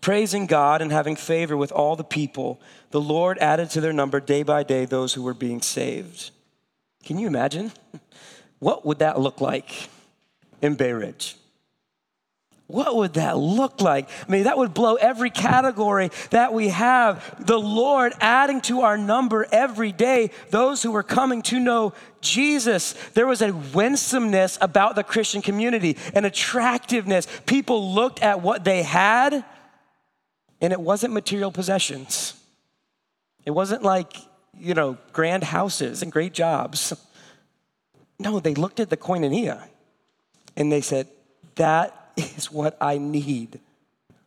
Praising 0.00 0.46
God 0.46 0.80
and 0.80 0.92
having 0.92 1.16
favor 1.16 1.56
with 1.56 1.72
all 1.72 1.96
the 1.96 2.04
people, 2.04 2.60
the 2.90 3.00
Lord 3.00 3.36
added 3.38 3.68
to 3.70 3.80
their 3.80 3.92
number 3.92 4.20
day 4.20 4.44
by 4.44 4.62
day 4.62 4.84
those 4.84 5.14
who 5.14 5.24
were 5.24 5.34
being 5.34 5.60
saved. 5.60 6.30
Can 7.04 7.18
you 7.18 7.26
imagine? 7.26 7.72
What 8.60 8.84
would 8.84 8.98
that 8.98 9.20
look 9.20 9.40
like 9.40 9.88
in 10.60 10.74
Bay 10.74 10.92
Ridge? 10.92 11.36
What 12.68 12.96
would 12.96 13.14
that 13.14 13.38
look 13.38 13.80
like? 13.80 14.10
I 14.28 14.30
mean, 14.30 14.44
that 14.44 14.58
would 14.58 14.74
blow 14.74 14.96
every 14.96 15.30
category 15.30 16.10
that 16.30 16.52
we 16.52 16.68
have. 16.68 17.46
The 17.46 17.58
Lord 17.58 18.12
adding 18.20 18.60
to 18.62 18.82
our 18.82 18.98
number 18.98 19.46
every 19.50 19.90
day 19.90 20.32
those 20.50 20.82
who 20.82 20.92
were 20.92 21.02
coming 21.02 21.40
to 21.44 21.58
know 21.58 21.94
Jesus. 22.20 22.92
There 23.14 23.26
was 23.26 23.40
a 23.40 23.52
winsomeness 23.52 24.58
about 24.60 24.96
the 24.96 25.02
Christian 25.02 25.40
community, 25.40 25.96
an 26.12 26.26
attractiveness. 26.26 27.26
People 27.46 27.94
looked 27.94 28.22
at 28.22 28.42
what 28.42 28.64
they 28.64 28.82
had, 28.82 29.46
and 30.60 30.70
it 30.70 30.80
wasn't 30.80 31.14
material 31.14 31.50
possessions. 31.50 32.34
It 33.46 33.52
wasn't 33.52 33.82
like, 33.82 34.14
you 34.58 34.74
know, 34.74 34.98
grand 35.14 35.42
houses 35.42 36.02
and 36.02 36.12
great 36.12 36.34
jobs. 36.34 36.92
No, 38.20 38.40
they 38.40 38.54
looked 38.54 38.80
at 38.80 38.90
the 38.90 38.96
koinonia 38.96 39.62
and 40.56 40.72
they 40.72 40.80
said, 40.80 41.06
That 41.54 41.97
is 42.18 42.50
what 42.50 42.76
I 42.80 42.98
need. 42.98 43.60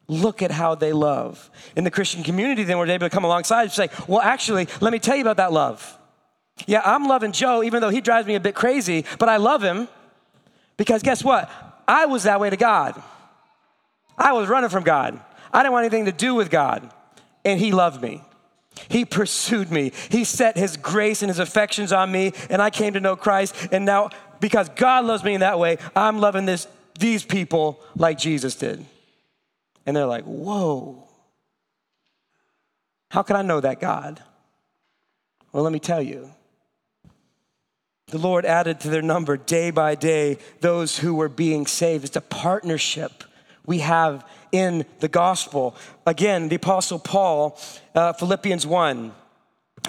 Look 0.07 0.41
at 0.41 0.51
how 0.51 0.75
they 0.75 0.93
love. 0.93 1.49
In 1.75 1.83
the 1.83 1.91
Christian 1.91 2.23
community, 2.23 2.63
then 2.63 2.77
we're 2.77 2.87
able 2.87 3.07
to 3.07 3.09
come 3.09 3.23
alongside 3.23 3.63
and 3.63 3.71
say, 3.71 3.89
well, 4.07 4.21
actually, 4.21 4.67
let 4.81 4.91
me 4.91 4.99
tell 4.99 5.15
you 5.15 5.21
about 5.21 5.37
that 5.37 5.53
love. 5.53 5.97
Yeah, 6.67 6.81
I'm 6.83 7.07
loving 7.07 7.31
Joe, 7.31 7.63
even 7.63 7.81
though 7.81 7.89
he 7.89 8.01
drives 8.01 8.27
me 8.27 8.35
a 8.35 8.39
bit 8.39 8.55
crazy, 8.55 9.05
but 9.19 9.29
I 9.29 9.37
love 9.37 9.63
him 9.63 9.87
because 10.77 11.01
guess 11.01 11.23
what? 11.23 11.49
I 11.87 12.05
was 12.05 12.23
that 12.23 12.39
way 12.39 12.49
to 12.49 12.57
God. 12.57 13.01
I 14.17 14.33
was 14.33 14.49
running 14.49 14.69
from 14.69 14.83
God. 14.83 15.19
I 15.53 15.63
didn't 15.63 15.73
want 15.73 15.85
anything 15.85 16.05
to 16.05 16.11
do 16.11 16.35
with 16.35 16.49
God, 16.49 16.91
and 17.43 17.59
he 17.59 17.71
loved 17.71 18.01
me. 18.01 18.21
He 18.89 19.05
pursued 19.05 19.71
me. 19.71 19.91
He 20.09 20.23
set 20.23 20.57
his 20.57 20.77
grace 20.77 21.21
and 21.21 21.29
his 21.29 21.39
affections 21.39 21.91
on 21.91 22.11
me, 22.11 22.33
and 22.49 22.61
I 22.61 22.69
came 22.69 22.93
to 22.93 22.99
know 22.99 23.15
Christ. 23.15 23.55
And 23.71 23.85
now, 23.85 24.09
because 24.39 24.69
God 24.69 25.05
loves 25.05 25.23
me 25.23 25.33
in 25.33 25.41
that 25.41 25.59
way, 25.59 25.77
I'm 25.95 26.19
loving 26.19 26.45
this 26.45 26.67
these 26.99 27.23
people 27.23 27.79
like 27.95 28.17
Jesus 28.17 28.55
did. 28.55 28.85
And 29.85 29.95
they're 29.95 30.05
like, 30.05 30.25
whoa. 30.25 31.07
How 33.09 33.23
can 33.23 33.35
I 33.35 33.41
know 33.41 33.59
that 33.59 33.79
God? 33.79 34.21
Well, 35.51 35.63
let 35.63 35.73
me 35.73 35.79
tell 35.79 36.01
you. 36.01 36.31
The 38.07 38.17
Lord 38.17 38.45
added 38.45 38.81
to 38.81 38.89
their 38.89 39.01
number 39.01 39.37
day 39.37 39.71
by 39.71 39.95
day 39.95 40.37
those 40.59 40.99
who 40.99 41.15
were 41.15 41.29
being 41.29 41.65
saved. 41.65 42.03
It's 42.03 42.15
a 42.15 42.21
partnership 42.21 43.23
we 43.65 43.79
have 43.79 44.27
in 44.51 44.85
the 44.99 45.07
gospel. 45.07 45.75
Again, 46.05 46.49
the 46.49 46.55
Apostle 46.55 46.99
Paul, 46.99 47.57
uh, 47.95 48.13
Philippians 48.13 48.67
1, 48.67 49.13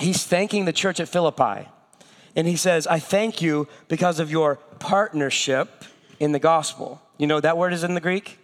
he's 0.01 0.25
thanking 0.25 0.65
the 0.65 0.73
church 0.73 1.01
at 1.01 1.09
Philippi. 1.09 1.69
And 2.37 2.47
he 2.47 2.57
says, 2.57 2.87
I 2.87 2.99
thank 2.99 3.43
you 3.43 3.69
because 3.89 4.21
of 4.21 4.31
your 4.31 4.57
partnership 4.79 5.85
in 6.23 6.31
the 6.31 6.39
gospel. 6.39 7.03
You 7.19 7.27
know 7.27 7.41
that 7.41 7.59
word 7.59 7.73
is 7.73 7.83
in 7.83 7.95
the 7.95 8.01
Greek? 8.01 8.39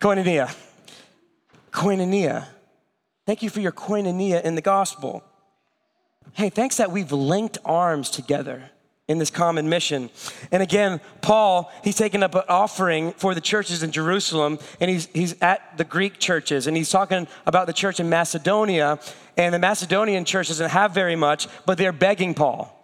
Koinonia. 0.00 0.56
Koinonia. 1.70 2.46
Thank 3.26 3.42
you 3.42 3.50
for 3.50 3.60
your 3.60 3.70
koinonia 3.70 4.42
in 4.42 4.54
the 4.54 4.62
gospel. 4.62 5.22
Hey, 6.32 6.48
thanks 6.48 6.78
that 6.78 6.90
we've 6.90 7.12
linked 7.12 7.58
arms 7.62 8.08
together 8.08 8.70
in 9.06 9.18
this 9.18 9.28
common 9.28 9.68
mission. 9.68 10.08
And 10.50 10.62
again, 10.62 10.98
Paul, 11.20 11.70
he's 11.84 11.96
taking 11.96 12.22
up 12.22 12.34
an 12.34 12.44
offering 12.48 13.12
for 13.12 13.34
the 13.34 13.40
churches 13.42 13.82
in 13.82 13.92
Jerusalem, 13.92 14.58
and 14.80 14.90
he's, 14.90 15.08
he's 15.12 15.34
at 15.42 15.76
the 15.76 15.84
Greek 15.84 16.18
churches, 16.18 16.68
and 16.68 16.76
he's 16.76 16.88
talking 16.88 17.28
about 17.44 17.66
the 17.66 17.74
church 17.74 18.00
in 18.00 18.08
Macedonia. 18.08 18.98
And 19.36 19.52
the 19.52 19.58
Macedonian 19.58 20.24
church 20.24 20.48
doesn't 20.48 20.70
have 20.70 20.94
very 20.94 21.16
much, 21.16 21.48
but 21.66 21.76
they're 21.76 21.92
begging 21.92 22.32
Paul. 22.32 22.79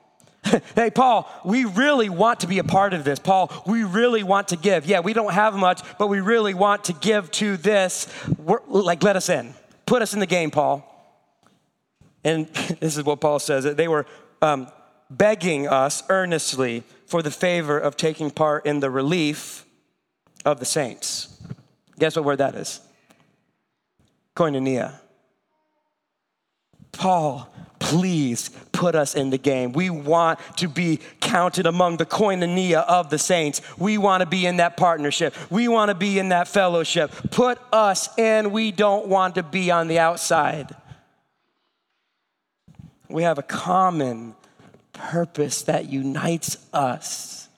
hey, 0.74 0.90
Paul, 0.90 1.30
we 1.44 1.64
really 1.64 2.08
want 2.08 2.40
to 2.40 2.46
be 2.46 2.58
a 2.58 2.64
part 2.64 2.94
of 2.94 3.04
this. 3.04 3.18
Paul, 3.18 3.50
we 3.66 3.84
really 3.84 4.22
want 4.22 4.48
to 4.48 4.56
give. 4.56 4.86
Yeah, 4.86 5.00
we 5.00 5.12
don't 5.12 5.32
have 5.32 5.54
much, 5.54 5.82
but 5.98 6.08
we 6.08 6.20
really 6.20 6.54
want 6.54 6.84
to 6.84 6.92
give 6.92 7.30
to 7.32 7.56
this. 7.56 8.08
We're, 8.38 8.60
like, 8.66 9.02
let 9.02 9.16
us 9.16 9.28
in. 9.28 9.54
Put 9.86 10.02
us 10.02 10.14
in 10.14 10.20
the 10.20 10.26
game, 10.26 10.50
Paul. 10.50 10.92
And 12.24 12.46
this 12.80 12.96
is 12.96 13.04
what 13.04 13.20
Paul 13.20 13.38
says 13.38 13.64
they 13.64 13.88
were 13.88 14.06
um, 14.42 14.68
begging 15.10 15.68
us 15.68 16.02
earnestly 16.08 16.82
for 17.06 17.22
the 17.22 17.30
favor 17.30 17.78
of 17.78 17.96
taking 17.96 18.30
part 18.30 18.66
in 18.66 18.80
the 18.80 18.90
relief 18.90 19.64
of 20.44 20.58
the 20.58 20.66
saints. 20.66 21.40
Guess 21.98 22.16
what 22.16 22.24
word 22.24 22.38
that 22.38 22.54
is? 22.54 22.80
Koinonia. 24.34 24.94
Paul 26.92 27.52
please 27.78 28.50
put 28.72 28.94
us 28.94 29.14
in 29.14 29.30
the 29.30 29.38
game. 29.38 29.72
We 29.72 29.90
want 29.90 30.38
to 30.56 30.68
be 30.68 31.00
counted 31.20 31.66
among 31.66 31.96
the 31.96 32.06
koinonia 32.06 32.84
of 32.84 33.10
the 33.10 33.18
saints. 33.18 33.60
We 33.78 33.98
want 33.98 34.20
to 34.20 34.26
be 34.26 34.46
in 34.46 34.58
that 34.58 34.76
partnership. 34.76 35.34
We 35.50 35.68
want 35.68 35.90
to 35.90 35.94
be 35.94 36.18
in 36.18 36.30
that 36.30 36.48
fellowship. 36.48 37.12
Put 37.30 37.58
us 37.72 38.16
in. 38.18 38.50
We 38.50 38.72
don't 38.72 39.08
want 39.08 39.36
to 39.36 39.42
be 39.42 39.70
on 39.70 39.88
the 39.88 39.98
outside. 39.98 40.74
We 43.08 43.22
have 43.22 43.38
a 43.38 43.42
common 43.42 44.34
purpose 44.92 45.62
that 45.62 45.86
unites 45.90 46.58
us. 46.72 47.48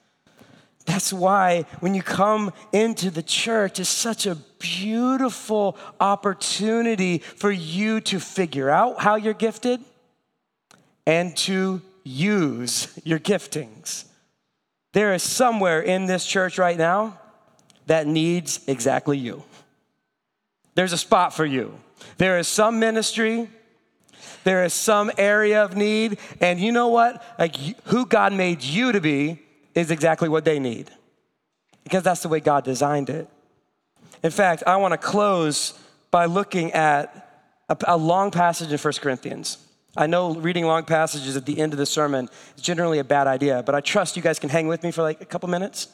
That's 0.85 1.13
why 1.13 1.67
when 1.81 1.95
you 1.95 2.03
come 2.03 2.53
into 2.73 3.11
the 3.11 3.23
church, 3.23 3.79
it's 3.79 3.91
such 3.91 4.27
a 4.27 4.37
beautiful 4.59 5.77
opportunity 6.01 7.19
for 7.19 7.51
you 7.51 8.01
to 8.03 8.19
figure 8.19 8.71
out 8.71 9.01
how 9.01 9.17
you're 9.17 9.35
gifted 9.35 9.81
and 11.09 11.35
to 11.35 11.81
use 12.05 13.01
your 13.03 13.19
giftings. 13.19 14.05
There 14.93 15.15
is 15.15 15.23
somewhere 15.23 15.81
in 15.81 16.05
this 16.05 16.27
church 16.27 16.59
right 16.59 16.77
now 16.77 17.19
that 17.87 18.07
needs 18.07 18.61
exactly 18.69 19.17
you. 19.17 19.43
There's 20.75 20.93
a 20.93 20.99
spot 20.99 21.33
for 21.33 21.47
you. 21.47 21.81
There 22.19 22.39
is 22.39 22.47
some 22.47 22.79
ministry, 22.79 23.49
there 24.45 24.65
is 24.65 24.75
some 24.75 25.11
area 25.17 25.65
of 25.65 25.77
need, 25.77 26.19
and 26.43 26.61
you 26.61 26.73
know 26.73 26.89
what? 26.89 27.25
Like 27.39 27.57
who 27.87 28.05
God 28.05 28.35
made 28.35 28.63
you 28.63 28.93
to 28.93 29.01
be 29.01 29.41
is 29.75 29.91
exactly 29.91 30.29
what 30.29 30.45
they 30.45 30.59
need 30.59 30.91
because 31.85 32.03
that's 32.03 32.21
the 32.21 32.29
way 32.29 32.41
God 32.41 32.65
designed 32.65 33.09
it. 33.09 33.29
In 34.23 34.31
fact, 34.31 34.63
I 34.67 34.77
want 34.77 34.93
to 34.93 34.99
close 34.99 35.73
by 36.11 36.27
looking 36.27 36.73
at 36.73 37.47
a, 37.87 37.97
long 37.97 38.31
passage 38.31 38.71
in 38.71 38.79
1 38.79 38.93
Corinthians. 39.01 39.57
I 39.97 40.07
know 40.07 40.35
reading 40.35 40.67
long 40.67 40.85
passages 40.85 41.37
at 41.37 41.47
the 41.47 41.59
end 41.59 41.73
of 41.73 41.79
the 41.79 41.87
sermon 41.87 42.29
is 42.57 42.63
generally 42.63 42.99
a 42.99 43.05
bad 43.05 43.27
idea, 43.27 43.63
but 43.65 43.75
I 43.75 43.81
trust 43.81 44.17
you 44.17 44.23
guys 44.23 44.39
can 44.39 44.51
hang 44.51 44.69
with 44.69 44.83
me 44.83 44.91
for 44.91 45.03
like 45.03 45.21
a 45.21 45.25
couple 45.25 45.49
minutes. 45.49 45.89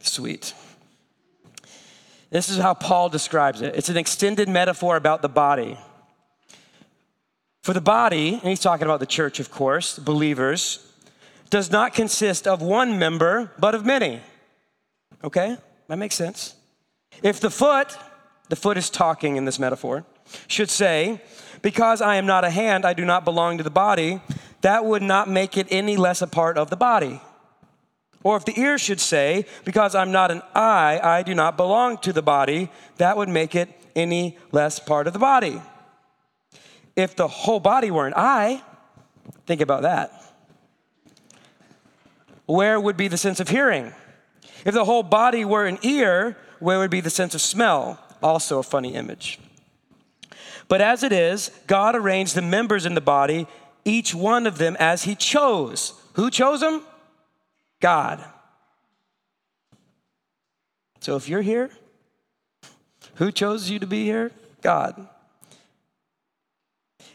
Sweet. 0.00 0.54
This 2.30 2.48
is 2.48 2.58
how 2.58 2.74
Paul 2.74 3.08
describes 3.08 3.60
it 3.60 3.74
it's 3.74 3.88
an 3.88 3.96
extended 3.96 4.48
metaphor 4.48 4.96
about 4.96 5.22
the 5.22 5.28
body. 5.28 5.78
For 7.62 7.74
the 7.74 7.80
body, 7.80 8.34
and 8.34 8.42
he's 8.42 8.60
talking 8.60 8.86
about 8.86 9.00
the 9.00 9.06
church, 9.06 9.38
of 9.38 9.50
course, 9.50 9.98
believers, 9.98 10.86
does 11.50 11.70
not 11.70 11.92
consist 11.92 12.46
of 12.46 12.62
one 12.62 12.98
member, 12.98 13.52
but 13.58 13.74
of 13.74 13.84
many. 13.84 14.20
Okay, 15.22 15.58
that 15.88 15.98
makes 15.98 16.14
sense. 16.14 16.54
If 17.22 17.40
the 17.40 17.50
foot, 17.50 17.94
the 18.50 18.56
foot 18.56 18.76
is 18.76 18.90
talking 18.90 19.36
in 19.36 19.44
this 19.44 19.58
metaphor, 19.58 20.04
should 20.48 20.70
say, 20.70 21.22
Because 21.62 22.02
I 22.02 22.16
am 22.16 22.26
not 22.26 22.44
a 22.44 22.50
hand, 22.50 22.84
I 22.84 22.92
do 22.92 23.04
not 23.04 23.24
belong 23.24 23.56
to 23.58 23.64
the 23.64 23.70
body, 23.70 24.20
that 24.60 24.84
would 24.84 25.02
not 25.02 25.28
make 25.28 25.56
it 25.56 25.68
any 25.70 25.96
less 25.96 26.20
a 26.20 26.26
part 26.26 26.58
of 26.58 26.68
the 26.68 26.76
body. 26.76 27.22
Or 28.22 28.36
if 28.36 28.44
the 28.44 28.60
ear 28.60 28.76
should 28.76 29.00
say, 29.00 29.46
Because 29.64 29.94
I'm 29.94 30.10
not 30.10 30.32
an 30.32 30.42
eye, 30.54 31.00
I 31.02 31.22
do 31.22 31.34
not 31.34 31.56
belong 31.56 31.98
to 31.98 32.12
the 32.12 32.22
body, 32.22 32.70
that 32.96 33.16
would 33.16 33.28
make 33.28 33.54
it 33.54 33.68
any 33.94 34.36
less 34.50 34.80
part 34.80 35.06
of 35.06 35.12
the 35.12 35.18
body. 35.20 35.62
If 36.96 37.14
the 37.14 37.28
whole 37.28 37.60
body 37.60 37.92
were 37.92 38.08
an 38.08 38.14
eye, 38.16 38.62
think 39.46 39.60
about 39.60 39.82
that. 39.82 40.12
Where 42.46 42.80
would 42.80 42.96
be 42.96 43.06
the 43.06 43.16
sense 43.16 43.38
of 43.38 43.48
hearing? 43.48 43.92
If 44.64 44.74
the 44.74 44.84
whole 44.84 45.04
body 45.04 45.44
were 45.44 45.66
an 45.66 45.78
ear, 45.82 46.36
where 46.58 46.80
would 46.80 46.90
be 46.90 47.00
the 47.00 47.10
sense 47.10 47.36
of 47.36 47.40
smell? 47.40 47.98
Also 48.22 48.58
a 48.58 48.62
funny 48.62 48.94
image. 48.94 49.38
But 50.68 50.80
as 50.80 51.02
it 51.02 51.12
is, 51.12 51.50
God 51.66 51.96
arranged 51.96 52.34
the 52.34 52.42
members 52.42 52.86
in 52.86 52.94
the 52.94 53.00
body, 53.00 53.46
each 53.84 54.14
one 54.14 54.46
of 54.46 54.58
them 54.58 54.76
as 54.78 55.04
He 55.04 55.14
chose. 55.14 55.94
Who 56.14 56.30
chose 56.30 56.60
them? 56.60 56.82
God. 57.80 58.24
So 61.00 61.16
if 61.16 61.28
you're 61.28 61.42
here, 61.42 61.70
who 63.16 63.32
chose 63.32 63.68
you 63.70 63.78
to 63.78 63.86
be 63.86 64.04
here? 64.04 64.30
God. 64.62 65.08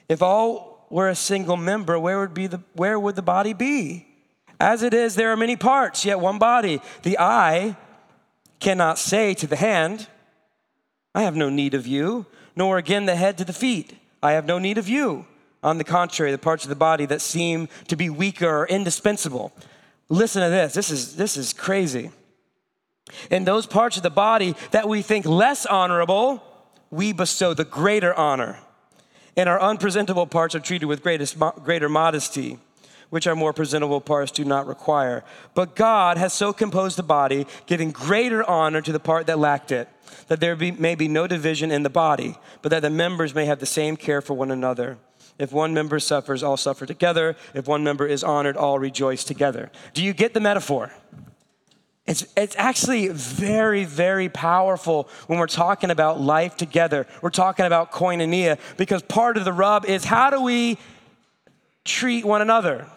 If 0.09 0.21
all 0.21 0.85
were 0.89 1.09
a 1.09 1.15
single 1.15 1.57
member, 1.57 1.97
where 1.99 2.19
would, 2.19 2.33
be 2.33 2.47
the, 2.47 2.61
where 2.73 2.99
would 2.99 3.15
the 3.15 3.21
body 3.21 3.53
be? 3.53 4.07
As 4.59 4.83
it 4.83 4.93
is, 4.93 5.15
there 5.15 5.31
are 5.31 5.37
many 5.37 5.55
parts, 5.55 6.05
yet 6.05 6.19
one 6.19 6.39
body. 6.39 6.81
The 7.03 7.19
eye 7.19 7.75
cannot 8.59 8.97
say 8.97 9.33
to 9.35 9.47
the 9.47 9.55
hand, 9.55 10.07
I 11.15 11.21
have 11.21 11.35
no 11.35 11.49
need 11.49 11.73
of 11.73 11.87
you, 11.87 12.25
nor 12.57 12.77
again 12.77 13.05
the 13.05 13.15
head 13.15 13.37
to 13.37 13.45
the 13.45 13.53
feet, 13.53 13.97
I 14.21 14.33
have 14.33 14.45
no 14.45 14.59
need 14.59 14.77
of 14.77 14.89
you. 14.89 15.25
On 15.63 15.77
the 15.77 15.83
contrary, 15.83 16.31
the 16.31 16.37
parts 16.37 16.63
of 16.63 16.69
the 16.69 16.75
body 16.75 17.05
that 17.07 17.21
seem 17.21 17.69
to 17.87 17.95
be 17.95 18.09
weaker 18.09 18.47
are 18.47 18.67
indispensable. 18.67 19.51
Listen 20.09 20.43
to 20.43 20.49
this. 20.49 20.73
This 20.73 20.91
is, 20.91 21.15
this 21.15 21.37
is 21.37 21.53
crazy. 21.53 22.11
In 23.31 23.45
those 23.45 23.65
parts 23.65 23.97
of 23.97 24.03
the 24.03 24.09
body 24.09 24.55
that 24.71 24.87
we 24.87 25.01
think 25.01 25.25
less 25.25 25.65
honorable, 25.65 26.43
we 26.91 27.13
bestow 27.13 27.53
the 27.53 27.65
greater 27.65 28.13
honor. 28.13 28.59
And 29.37 29.49
our 29.49 29.59
unpresentable 29.59 30.27
parts 30.27 30.53
are 30.53 30.59
treated 30.59 30.85
with 30.85 31.01
greatest, 31.01 31.37
greater 31.63 31.89
modesty, 31.89 32.59
which 33.15 33.27
our 33.27 33.35
more 33.35 33.53
presentable 33.53 34.01
parts 34.01 34.29
do 34.29 34.43
not 34.43 34.67
require. 34.67 35.23
But 35.53 35.73
God 35.73 36.17
has 36.17 36.33
so 36.33 36.51
composed 36.51 36.97
the 36.97 37.03
body, 37.03 37.47
giving 37.65 37.91
greater 37.91 38.43
honor 38.43 38.81
to 38.81 38.91
the 38.91 38.99
part 38.99 39.25
that 39.27 39.39
lacked 39.39 39.71
it, 39.71 39.87
that 40.27 40.41
there 40.41 40.53
be, 40.57 40.71
may 40.71 40.95
be 40.95 41.07
no 41.07 41.25
division 41.25 41.71
in 41.71 41.83
the 41.83 41.89
body, 41.89 42.35
but 42.61 42.71
that 42.71 42.81
the 42.81 42.89
members 42.89 43.33
may 43.33 43.45
have 43.45 43.59
the 43.59 43.65
same 43.65 43.95
care 43.95 44.19
for 44.19 44.33
one 44.33 44.51
another. 44.51 44.97
If 45.39 45.53
one 45.53 45.73
member 45.73 45.97
suffers, 45.97 46.43
all 46.43 46.57
suffer 46.57 46.85
together. 46.85 47.37
If 47.53 47.69
one 47.69 47.85
member 47.85 48.05
is 48.05 48.21
honored, 48.21 48.57
all 48.57 48.79
rejoice 48.79 49.23
together. 49.23 49.71
Do 49.93 50.03
you 50.03 50.11
get 50.11 50.33
the 50.33 50.41
metaphor? 50.41 50.91
It's, 52.05 52.27
it's 52.35 52.57
actually 52.57 53.07
very, 53.07 53.85
very 53.85 54.27
powerful 54.27 55.07
when 55.27 55.39
we're 55.39 55.47
talking 55.47 55.89
about 55.89 56.19
life 56.19 56.57
together. 56.57 57.07
We're 57.21 57.29
talking 57.29 57.65
about 57.65 57.93
koinonia 57.93 58.59
because 58.75 59.03
part 59.03 59.37
of 59.37 59.45
the 59.45 59.53
rub 59.53 59.85
is 59.85 60.03
how 60.03 60.31
do 60.31 60.41
we 60.41 60.77
treat 61.85 62.25
one 62.25 62.41
another? 62.41 62.87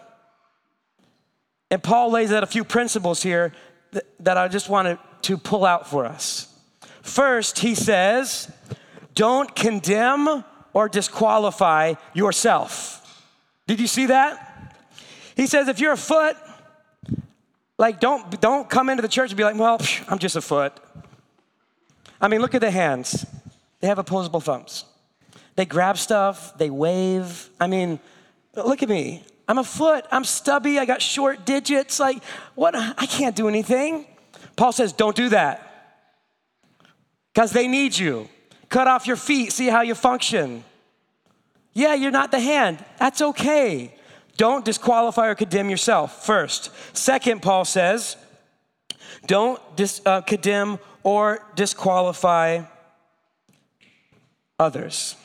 And 1.70 1.82
Paul 1.82 2.10
lays 2.10 2.32
out 2.32 2.42
a 2.42 2.46
few 2.46 2.64
principles 2.64 3.22
here 3.22 3.52
that, 3.92 4.04
that 4.20 4.38
I 4.38 4.48
just 4.48 4.68
wanted 4.68 4.98
to 5.22 5.36
pull 5.36 5.64
out 5.64 5.88
for 5.88 6.04
us. 6.04 6.54
First, 7.02 7.58
he 7.58 7.74
says, 7.74 8.50
don't 9.14 9.54
condemn 9.54 10.44
or 10.72 10.88
disqualify 10.88 11.94
yourself. 12.14 13.24
Did 13.66 13.80
you 13.80 13.86
see 13.86 14.06
that? 14.06 14.76
He 15.36 15.46
says, 15.46 15.68
if 15.68 15.80
you're 15.80 15.92
a 15.92 15.96
foot, 15.96 16.36
like, 17.78 18.00
don't, 18.00 18.40
don't 18.40 18.68
come 18.68 18.88
into 18.88 19.02
the 19.02 19.08
church 19.08 19.30
and 19.30 19.36
be 19.36 19.44
like, 19.44 19.58
well, 19.58 19.80
I'm 20.08 20.18
just 20.18 20.36
a 20.36 20.40
foot. 20.40 20.72
I 22.20 22.28
mean, 22.28 22.40
look 22.40 22.54
at 22.54 22.60
the 22.60 22.70
hands. 22.70 23.24
They 23.80 23.86
have 23.86 23.98
opposable 23.98 24.40
thumbs. 24.40 24.84
They 25.54 25.64
grab 25.64 25.98
stuff, 25.98 26.56
they 26.58 26.70
wave. 26.70 27.50
I 27.60 27.66
mean, 27.66 28.00
look 28.54 28.82
at 28.82 28.88
me. 28.88 29.24
I'm 29.48 29.58
a 29.58 29.64
foot. 29.64 30.04
I'm 30.12 30.24
stubby. 30.24 30.78
I 30.78 30.84
got 30.84 31.00
short 31.00 31.46
digits. 31.46 31.98
Like, 31.98 32.22
what? 32.54 32.76
I 32.76 33.06
can't 33.06 33.34
do 33.34 33.48
anything. 33.48 34.06
Paul 34.56 34.72
says, 34.72 34.92
don't 34.92 35.16
do 35.16 35.30
that. 35.30 35.64
Because 37.32 37.52
they 37.52 37.66
need 37.66 37.96
you. 37.96 38.28
Cut 38.68 38.86
off 38.86 39.06
your 39.06 39.16
feet, 39.16 39.52
see 39.52 39.68
how 39.68 39.80
you 39.80 39.94
function. 39.94 40.64
Yeah, 41.72 41.94
you're 41.94 42.10
not 42.10 42.30
the 42.30 42.40
hand. 42.40 42.84
That's 42.98 43.22
okay. 43.22 43.94
Don't 44.36 44.64
disqualify 44.64 45.28
or 45.28 45.34
condemn 45.34 45.70
yourself, 45.70 46.26
first. 46.26 46.70
Second, 46.96 47.40
Paul 47.40 47.64
says, 47.64 48.16
don't 49.26 49.60
dis, 49.76 50.00
uh, 50.04 50.20
condemn 50.20 50.78
or 51.02 51.40
disqualify 51.54 52.62
others. 54.58 55.16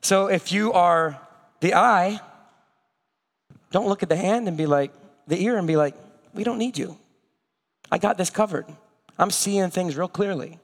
So 0.00 0.26
if 0.26 0.50
you 0.50 0.72
are 0.72 1.20
the 1.60 1.74
eye, 1.74 2.20
don't 3.72 3.88
look 3.88 4.02
at 4.02 4.08
the 4.08 4.16
hand 4.16 4.46
and 4.46 4.56
be 4.56 4.66
like, 4.66 4.92
the 5.26 5.42
ear 5.42 5.58
and 5.58 5.66
be 5.66 5.76
like, 5.76 5.94
we 6.34 6.44
don't 6.44 6.58
need 6.58 6.78
you. 6.78 6.96
I 7.90 7.98
got 7.98 8.16
this 8.16 8.30
covered. 8.30 8.66
I'm 9.18 9.30
seeing 9.30 9.70
things 9.70 9.96
real 9.96 10.08
clearly. 10.08 10.58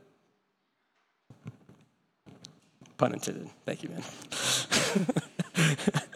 Pun 2.97 3.13
intended. 3.13 3.49
Thank 3.67 3.83
you, 3.83 3.91
man. 3.91 4.03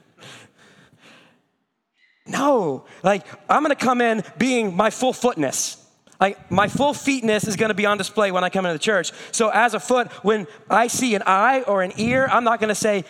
No, 2.26 2.84
like 3.02 3.26
I'm 3.48 3.62
gonna 3.62 3.74
come 3.74 4.00
in 4.00 4.22
being 4.38 4.74
my 4.74 4.90
full 4.90 5.12
footness. 5.12 5.78
Like 6.20 6.50
my 6.50 6.68
full 6.68 6.94
feetness 6.94 7.48
is 7.48 7.56
gonna 7.56 7.74
be 7.74 7.84
on 7.84 7.98
display 7.98 8.30
when 8.30 8.44
I 8.44 8.48
come 8.48 8.64
into 8.64 8.74
the 8.74 8.82
church. 8.82 9.12
So 9.32 9.48
as 9.48 9.74
a 9.74 9.80
foot, 9.80 10.10
when 10.24 10.46
I 10.70 10.86
see 10.86 11.14
an 11.14 11.22
eye 11.26 11.62
or 11.62 11.82
an 11.82 11.92
ear, 11.96 12.28
I'm 12.30 12.44
not 12.44 12.60
gonna 12.60 12.74
say, 12.74 13.04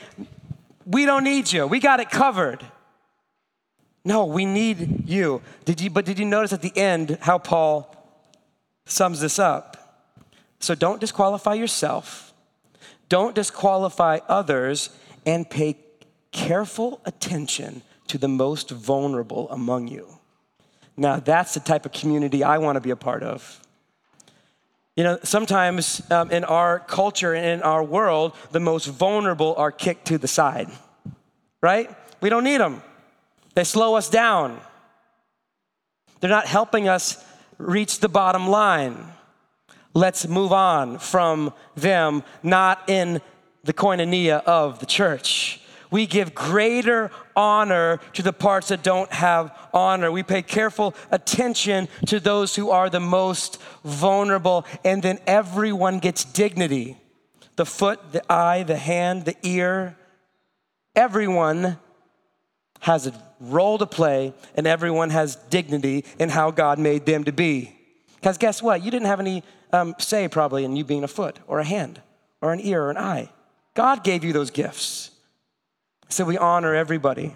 we 0.86 1.04
don't 1.04 1.24
need 1.24 1.52
you, 1.52 1.66
we 1.66 1.78
got 1.78 2.00
it 2.00 2.10
covered. 2.10 2.64
No, 4.04 4.24
we 4.24 4.44
need 4.44 5.08
you. 5.08 5.42
Did 5.64 5.80
you 5.80 5.90
but 5.90 6.04
did 6.04 6.18
you 6.18 6.24
notice 6.24 6.52
at 6.52 6.62
the 6.62 6.76
end 6.76 7.18
how 7.20 7.38
Paul 7.38 7.94
sums 8.84 9.20
this 9.20 9.38
up? 9.38 9.76
So 10.58 10.74
don't 10.74 11.00
disqualify 11.00 11.54
yourself, 11.54 12.32
don't 13.08 13.34
disqualify 13.34 14.20
others, 14.28 14.90
and 15.26 15.48
pay 15.48 15.76
careful 16.30 17.00
attention 17.04 17.82
to 18.08 18.18
the 18.18 18.28
most 18.28 18.70
vulnerable 18.70 19.48
among 19.50 19.88
you. 19.88 20.06
Now, 20.96 21.18
that's 21.18 21.54
the 21.54 21.60
type 21.60 21.86
of 21.86 21.92
community 21.92 22.44
I 22.44 22.58
want 22.58 22.76
to 22.76 22.80
be 22.80 22.90
a 22.90 22.96
part 22.96 23.22
of. 23.22 23.60
You 24.96 25.04
know, 25.04 25.18
sometimes 25.22 26.02
um, 26.10 26.30
in 26.30 26.44
our 26.44 26.80
culture 26.80 27.32
and 27.32 27.46
in 27.46 27.62
our 27.62 27.82
world, 27.82 28.36
the 28.50 28.60
most 28.60 28.86
vulnerable 28.86 29.54
are 29.56 29.72
kicked 29.72 30.06
to 30.08 30.18
the 30.18 30.28
side, 30.28 30.68
right? 31.62 31.90
We 32.20 32.28
don't 32.28 32.44
need 32.44 32.58
them. 32.58 32.82
They 33.54 33.64
slow 33.64 33.94
us 33.94 34.08
down. 34.08 34.60
They're 36.20 36.30
not 36.30 36.46
helping 36.46 36.88
us 36.88 37.22
reach 37.58 38.00
the 38.00 38.08
bottom 38.08 38.48
line. 38.48 38.96
Let's 39.94 40.26
move 40.26 40.52
on 40.52 40.98
from 40.98 41.52
them, 41.74 42.22
not 42.42 42.88
in 42.88 43.20
the 43.64 43.72
koinonia 43.72 44.42
of 44.44 44.78
the 44.78 44.86
church. 44.86 45.60
We 45.90 46.06
give 46.06 46.34
greater 46.34 47.10
honor 47.36 48.00
to 48.14 48.22
the 48.22 48.32
parts 48.32 48.68
that 48.68 48.82
don't 48.82 49.12
have 49.12 49.54
honor. 49.74 50.10
We 50.10 50.22
pay 50.22 50.40
careful 50.40 50.94
attention 51.10 51.88
to 52.06 52.18
those 52.18 52.56
who 52.56 52.70
are 52.70 52.88
the 52.88 53.00
most 53.00 53.60
vulnerable, 53.84 54.64
and 54.84 55.02
then 55.02 55.18
everyone 55.26 55.98
gets 55.98 56.24
dignity 56.24 56.96
the 57.56 57.66
foot, 57.66 58.12
the 58.12 58.32
eye, 58.32 58.62
the 58.62 58.78
hand, 58.78 59.26
the 59.26 59.36
ear. 59.42 59.94
Everyone 60.96 61.78
has 62.82 63.06
a 63.06 63.12
role 63.38 63.78
to 63.78 63.86
play, 63.86 64.34
and 64.56 64.66
everyone 64.66 65.10
has 65.10 65.36
dignity 65.36 66.04
in 66.18 66.28
how 66.28 66.50
God 66.50 66.80
made 66.80 67.06
them 67.06 67.22
to 67.24 67.32
be. 67.32 67.72
Because 68.16 68.38
guess 68.38 68.60
what? 68.60 68.82
You 68.82 68.90
didn't 68.90 69.06
have 69.06 69.20
any 69.20 69.44
um, 69.72 69.94
say 69.98 70.26
probably 70.26 70.64
in 70.64 70.74
you 70.74 70.84
being 70.84 71.04
a 71.04 71.08
foot 71.08 71.38
or 71.46 71.60
a 71.60 71.64
hand 71.64 72.00
or 72.40 72.52
an 72.52 72.60
ear 72.60 72.82
or 72.82 72.90
an 72.90 72.96
eye. 72.96 73.30
God 73.74 74.02
gave 74.02 74.24
you 74.24 74.32
those 74.32 74.50
gifts. 74.50 75.12
So 76.08 76.24
we 76.24 76.36
honor 76.36 76.74
everybody. 76.74 77.34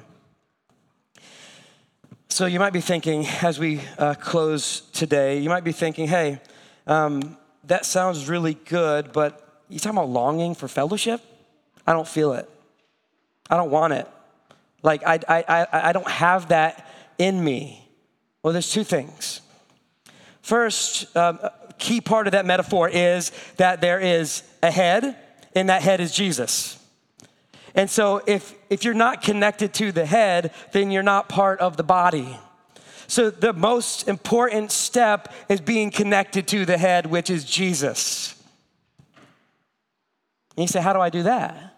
So 2.29 2.47
you 2.47 2.59
might 2.59 2.73
be 2.73 2.81
thinking, 2.81 3.25
as 3.41 3.61
we 3.61 3.81
uh, 3.99 4.15
close 4.15 4.81
today, 4.81 5.39
you 5.39 5.49
might 5.49 5.65
be 5.65 5.73
thinking, 5.73 6.09
hey, 6.09 6.41
um, 6.89 7.39
that 7.65 7.87
sounds 7.87 8.29
really 8.29 8.55
good, 8.55 9.13
but 9.13 9.63
you 9.69 9.79
talking 9.79 9.97
about 9.97 10.11
longing 10.11 10.57
for 10.57 10.67
fellowship? 10.67 11.21
I 11.87 11.93
don't 11.93 12.07
feel 12.07 12.33
it. 12.33 12.51
I 13.49 13.57
don't 13.57 13.71
want 13.71 13.93
it. 13.93 14.09
Like, 14.87 15.03
I, 15.05 15.19
I, 15.29 15.45
I, 15.49 15.89
I 15.89 15.93
don't 15.93 16.09
have 16.09 16.51
that 16.51 16.89
in 17.19 17.43
me. 17.43 17.91
Well, 18.43 18.53
there's 18.53 18.71
two 18.71 18.85
things. 18.85 19.41
First, 20.43 21.15
um, 21.17 21.41
key 21.77 22.01
part 22.01 22.29
of 22.29 22.33
that 22.35 22.47
metaphor 22.47 22.89
is 22.89 23.33
that 23.57 23.81
there 23.81 23.99
is 23.99 24.45
a 24.63 24.71
head, 24.71 25.17
and 25.57 25.71
that 25.71 25.83
head 25.83 26.01
is 26.01 26.13
Jesus. 26.13 26.79
And 27.75 27.91
so 27.91 28.23
if, 28.29 28.55
if 28.71 28.85
you're 28.85 28.95
not 28.95 29.23
connected 29.23 29.75
to 29.75 29.91
the 29.91 30.07
head, 30.07 30.53
then 30.71 30.93
you're 30.93 31.03
not 31.03 31.29
part 31.29 31.59
of 31.59 31.77
the 31.77 31.83
body. 31.83 32.39
So 33.09 33.29
the 33.29 33.53
most 33.53 34.07
important 34.07 34.71
step 34.71 35.35
is 35.49 35.61
being 35.61 35.91
connected 35.91 36.47
to 36.49 36.65
the 36.65 36.79
head, 36.79 37.07
which 37.07 37.29
is 37.29 37.45
Jesus. 37.45 38.41
And 40.57 40.63
you 40.63 40.69
say, 40.69 40.81
How 40.81 40.93
do 40.93 41.01
I 41.01 41.11
do 41.11 41.25
that? 41.25 41.75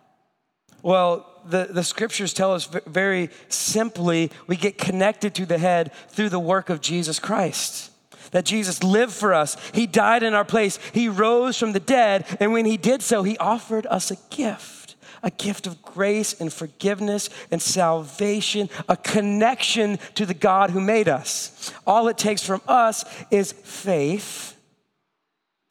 Well, 0.82 1.27
the, 1.48 1.68
the 1.70 1.84
scriptures 1.84 2.32
tell 2.32 2.52
us 2.52 2.66
very 2.86 3.30
simply 3.48 4.30
we 4.46 4.56
get 4.56 4.78
connected 4.78 5.34
to 5.34 5.46
the 5.46 5.58
head 5.58 5.92
through 6.08 6.28
the 6.28 6.38
work 6.38 6.70
of 6.70 6.80
Jesus 6.80 7.18
Christ. 7.18 7.90
That 8.32 8.44
Jesus 8.44 8.82
lived 8.82 9.12
for 9.12 9.32
us, 9.32 9.56
He 9.72 9.86
died 9.86 10.22
in 10.22 10.34
our 10.34 10.44
place, 10.44 10.78
He 10.92 11.08
rose 11.08 11.58
from 11.58 11.72
the 11.72 11.80
dead, 11.80 12.26
and 12.40 12.52
when 12.52 12.66
He 12.66 12.76
did 12.76 13.02
so, 13.02 13.22
He 13.22 13.38
offered 13.38 13.86
us 13.86 14.10
a 14.10 14.16
gift 14.30 14.78
a 15.20 15.30
gift 15.32 15.66
of 15.66 15.82
grace 15.82 16.40
and 16.40 16.52
forgiveness 16.52 17.28
and 17.50 17.60
salvation, 17.60 18.70
a 18.88 18.96
connection 18.96 19.98
to 20.14 20.24
the 20.24 20.32
God 20.32 20.70
who 20.70 20.80
made 20.80 21.08
us. 21.08 21.72
All 21.84 22.06
it 22.06 22.16
takes 22.16 22.44
from 22.44 22.62
us 22.68 23.04
is 23.28 23.50
faith 23.50 24.57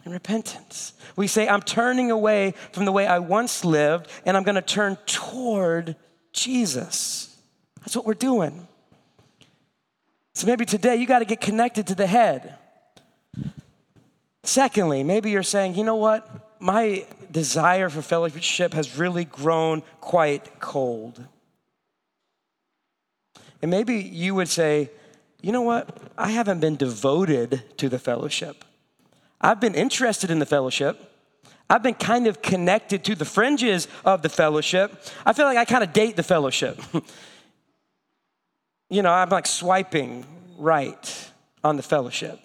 and 0.07 0.13
repentance. 0.13 0.93
We 1.15 1.27
say, 1.27 1.47
I'm 1.47 1.61
turning 1.61 2.09
away 2.09 2.53
from 2.71 2.85
the 2.85 2.91
way 2.91 3.05
I 3.05 3.19
once 3.19 3.63
lived 3.63 4.09
and 4.25 4.35
I'm 4.35 4.43
going 4.43 4.55
to 4.55 4.61
turn 4.61 4.97
toward 5.05 5.95
Jesus. 6.33 7.37
That's 7.81 7.95
what 7.95 8.05
we're 8.05 8.13
doing. 8.15 8.67
So 10.33 10.47
maybe 10.47 10.65
today 10.65 10.95
you 10.95 11.05
got 11.05 11.19
to 11.19 11.25
get 11.25 11.41
connected 11.41 11.87
to 11.87 11.95
the 11.95 12.07
head. 12.07 12.55
Secondly, 14.43 15.03
maybe 15.03 15.29
you're 15.29 15.43
saying, 15.43 15.75
you 15.75 15.83
know 15.83 15.95
what? 15.95 16.47
my 16.59 17.05
desire 17.31 17.89
for 17.89 18.01
fellowship 18.01 18.73
has 18.73 18.97
really 18.97 19.25
grown 19.25 19.83
quite 20.01 20.59
cold. 20.59 21.25
And 23.61 23.71
maybe 23.71 23.95
you 23.95 24.35
would 24.35 24.47
say, 24.47 24.91
you 25.41 25.51
know 25.51 25.61
what? 25.61 25.97
I 26.17 26.31
haven't 26.31 26.59
been 26.59 26.75
devoted 26.75 27.63
to 27.77 27.89
the 27.89 27.99
fellowship. 27.99 28.63
I've 29.39 29.59
been 29.59 29.75
interested 29.75 30.31
in 30.31 30.39
the 30.39 30.45
fellowship. 30.45 31.13
I've 31.69 31.83
been 31.83 31.95
kind 31.95 32.27
of 32.27 32.41
connected 32.41 33.03
to 33.05 33.15
the 33.15 33.25
fringes 33.25 33.87
of 34.05 34.21
the 34.21 34.29
fellowship. 34.29 35.03
I 35.25 35.33
feel 35.33 35.45
like 35.45 35.57
I 35.57 35.65
kind 35.65 35.83
of 35.83 35.91
date 35.93 36.15
the 36.15 36.23
fellowship. 36.23 36.79
you 38.89 39.01
know, 39.01 39.11
I'm 39.11 39.29
like 39.29 39.45
swiping 39.45 40.25
right 40.57 41.31
on 41.63 41.75
the 41.75 41.83
fellowship. 41.83 42.39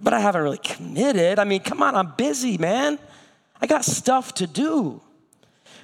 But 0.00 0.14
I 0.14 0.20
haven't 0.20 0.42
really 0.42 0.58
committed. 0.58 1.38
I 1.38 1.44
mean, 1.44 1.62
come 1.62 1.82
on, 1.82 1.96
I'm 1.96 2.12
busy, 2.16 2.58
man. 2.58 2.98
I 3.60 3.66
got 3.66 3.84
stuff 3.84 4.34
to 4.34 4.46
do. 4.46 5.00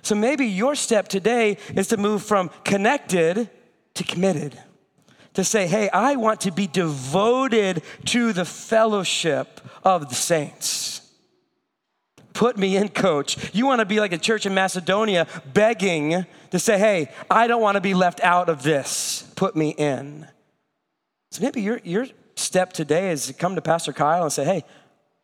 So 0.03 0.15
maybe 0.15 0.47
your 0.47 0.75
step 0.75 1.09
today 1.09 1.59
is 1.75 1.89
to 1.89 1.97
move 1.97 2.23
from 2.23 2.51
connected 2.65 3.51
to 3.95 4.05
committed. 4.05 4.59
To 5.35 5.45
say, 5.45 5.67
hey, 5.67 5.89
I 5.91 6.17
want 6.17 6.41
to 6.43 6.51
be 6.51 6.67
devoted 6.67 7.83
to 8.07 8.33
the 8.33 8.45
fellowship 8.45 9.61
of 9.85 10.09
the 10.09 10.15
saints. 10.15 10.91
Put 12.33 12.57
me 12.57 12.77
in, 12.77 12.89
coach. 12.89 13.55
You 13.55 13.67
want 13.67 13.81
to 13.81 13.85
be 13.85 14.01
like 14.01 14.13
a 14.13 14.19
church 14.19 14.47
in 14.47 14.55
Macedonia 14.55 15.27
begging 15.53 16.25
to 16.51 16.59
say, 16.59 16.79
hey, 16.79 17.13
I 17.31 17.47
don't 17.47 17.61
want 17.61 17.75
to 17.75 17.81
be 17.81 17.95
left 17.95 18.21
out 18.23 18.49
of 18.49 18.63
this. 18.63 19.31
Put 19.37 19.55
me 19.57 19.71
in. 19.71 20.27
So 21.31 21.43
maybe 21.43 21.61
your, 21.61 21.81
your 21.85 22.07
step 22.37 22.73
today 22.73 23.11
is 23.11 23.27
to 23.27 23.33
come 23.33 23.55
to 23.55 23.63
Pastor 23.63 23.93
Kyle 23.93 24.23
and 24.23 24.33
say, 24.33 24.45
hey, 24.45 24.65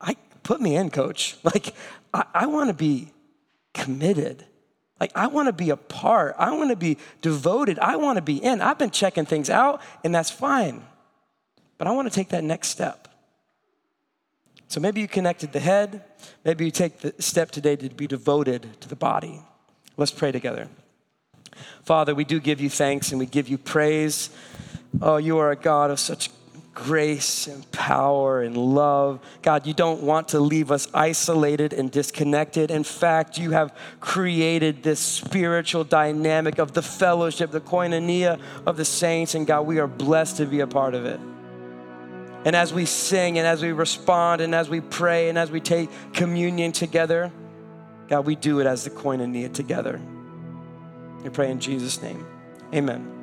I, 0.00 0.16
put 0.42 0.60
me 0.60 0.76
in, 0.76 0.90
coach. 0.90 1.36
Like, 1.44 1.74
I, 2.12 2.24
I 2.34 2.46
want 2.46 2.68
to 2.68 2.74
be 2.74 3.12
committed. 3.74 4.44
Like, 4.98 5.12
I 5.14 5.26
want 5.26 5.48
to 5.48 5.52
be 5.52 5.70
a 5.70 5.76
part. 5.76 6.34
I 6.38 6.52
want 6.56 6.70
to 6.70 6.76
be 6.76 6.96
devoted. 7.20 7.78
I 7.78 7.96
want 7.96 8.16
to 8.16 8.22
be 8.22 8.36
in. 8.36 8.60
I've 8.60 8.78
been 8.78 8.90
checking 8.90 9.26
things 9.26 9.50
out, 9.50 9.82
and 10.02 10.14
that's 10.14 10.30
fine. 10.30 10.82
But 11.78 11.86
I 11.86 11.90
want 11.90 12.08
to 12.08 12.14
take 12.14 12.30
that 12.30 12.44
next 12.44 12.68
step. 12.68 13.08
So 14.68 14.80
maybe 14.80 15.00
you 15.00 15.08
connected 15.08 15.52
the 15.52 15.60
head. 15.60 16.02
Maybe 16.44 16.64
you 16.64 16.70
take 16.70 17.00
the 17.00 17.14
step 17.18 17.50
today 17.50 17.76
to 17.76 17.88
be 17.90 18.06
devoted 18.06 18.80
to 18.80 18.88
the 18.88 18.96
body. 18.96 19.40
Let's 19.96 20.10
pray 20.10 20.32
together. 20.32 20.68
Father, 21.84 22.14
we 22.14 22.24
do 22.24 22.40
give 22.40 22.60
you 22.60 22.68
thanks 22.68 23.12
and 23.12 23.18
we 23.18 23.26
give 23.26 23.48
you 23.48 23.58
praise. 23.58 24.30
Oh, 25.00 25.18
you 25.18 25.38
are 25.38 25.50
a 25.50 25.56
God 25.56 25.90
of 25.90 26.00
such 26.00 26.30
grace 26.76 27.46
and 27.46 27.68
power 27.72 28.42
and 28.42 28.54
love. 28.54 29.18
God, 29.40 29.66
you 29.66 29.72
don't 29.72 30.02
want 30.02 30.28
to 30.28 30.40
leave 30.40 30.70
us 30.70 30.86
isolated 30.92 31.72
and 31.72 31.90
disconnected. 31.90 32.70
In 32.70 32.84
fact, 32.84 33.38
you 33.38 33.52
have 33.52 33.74
created 33.98 34.82
this 34.82 35.00
spiritual 35.00 35.84
dynamic 35.84 36.58
of 36.58 36.74
the 36.74 36.82
fellowship, 36.82 37.50
the 37.50 37.62
koinonia 37.62 38.38
of 38.66 38.76
the 38.76 38.84
saints. 38.84 39.34
And 39.34 39.46
God, 39.46 39.62
we 39.62 39.78
are 39.78 39.86
blessed 39.86 40.36
to 40.36 40.46
be 40.46 40.60
a 40.60 40.66
part 40.66 40.94
of 40.94 41.06
it. 41.06 41.18
And 42.44 42.54
as 42.54 42.74
we 42.74 42.84
sing 42.84 43.38
and 43.38 43.46
as 43.46 43.62
we 43.62 43.72
respond 43.72 44.42
and 44.42 44.54
as 44.54 44.68
we 44.68 44.82
pray 44.82 45.30
and 45.30 45.38
as 45.38 45.50
we 45.50 45.60
take 45.60 45.88
communion 46.12 46.72
together, 46.72 47.32
God, 48.08 48.26
we 48.26 48.36
do 48.36 48.60
it 48.60 48.66
as 48.66 48.84
the 48.84 48.90
koinonia 48.90 49.50
together. 49.50 49.98
We 51.24 51.30
pray 51.30 51.50
in 51.50 51.58
Jesus' 51.58 52.02
name. 52.02 52.24
Amen. 52.74 53.15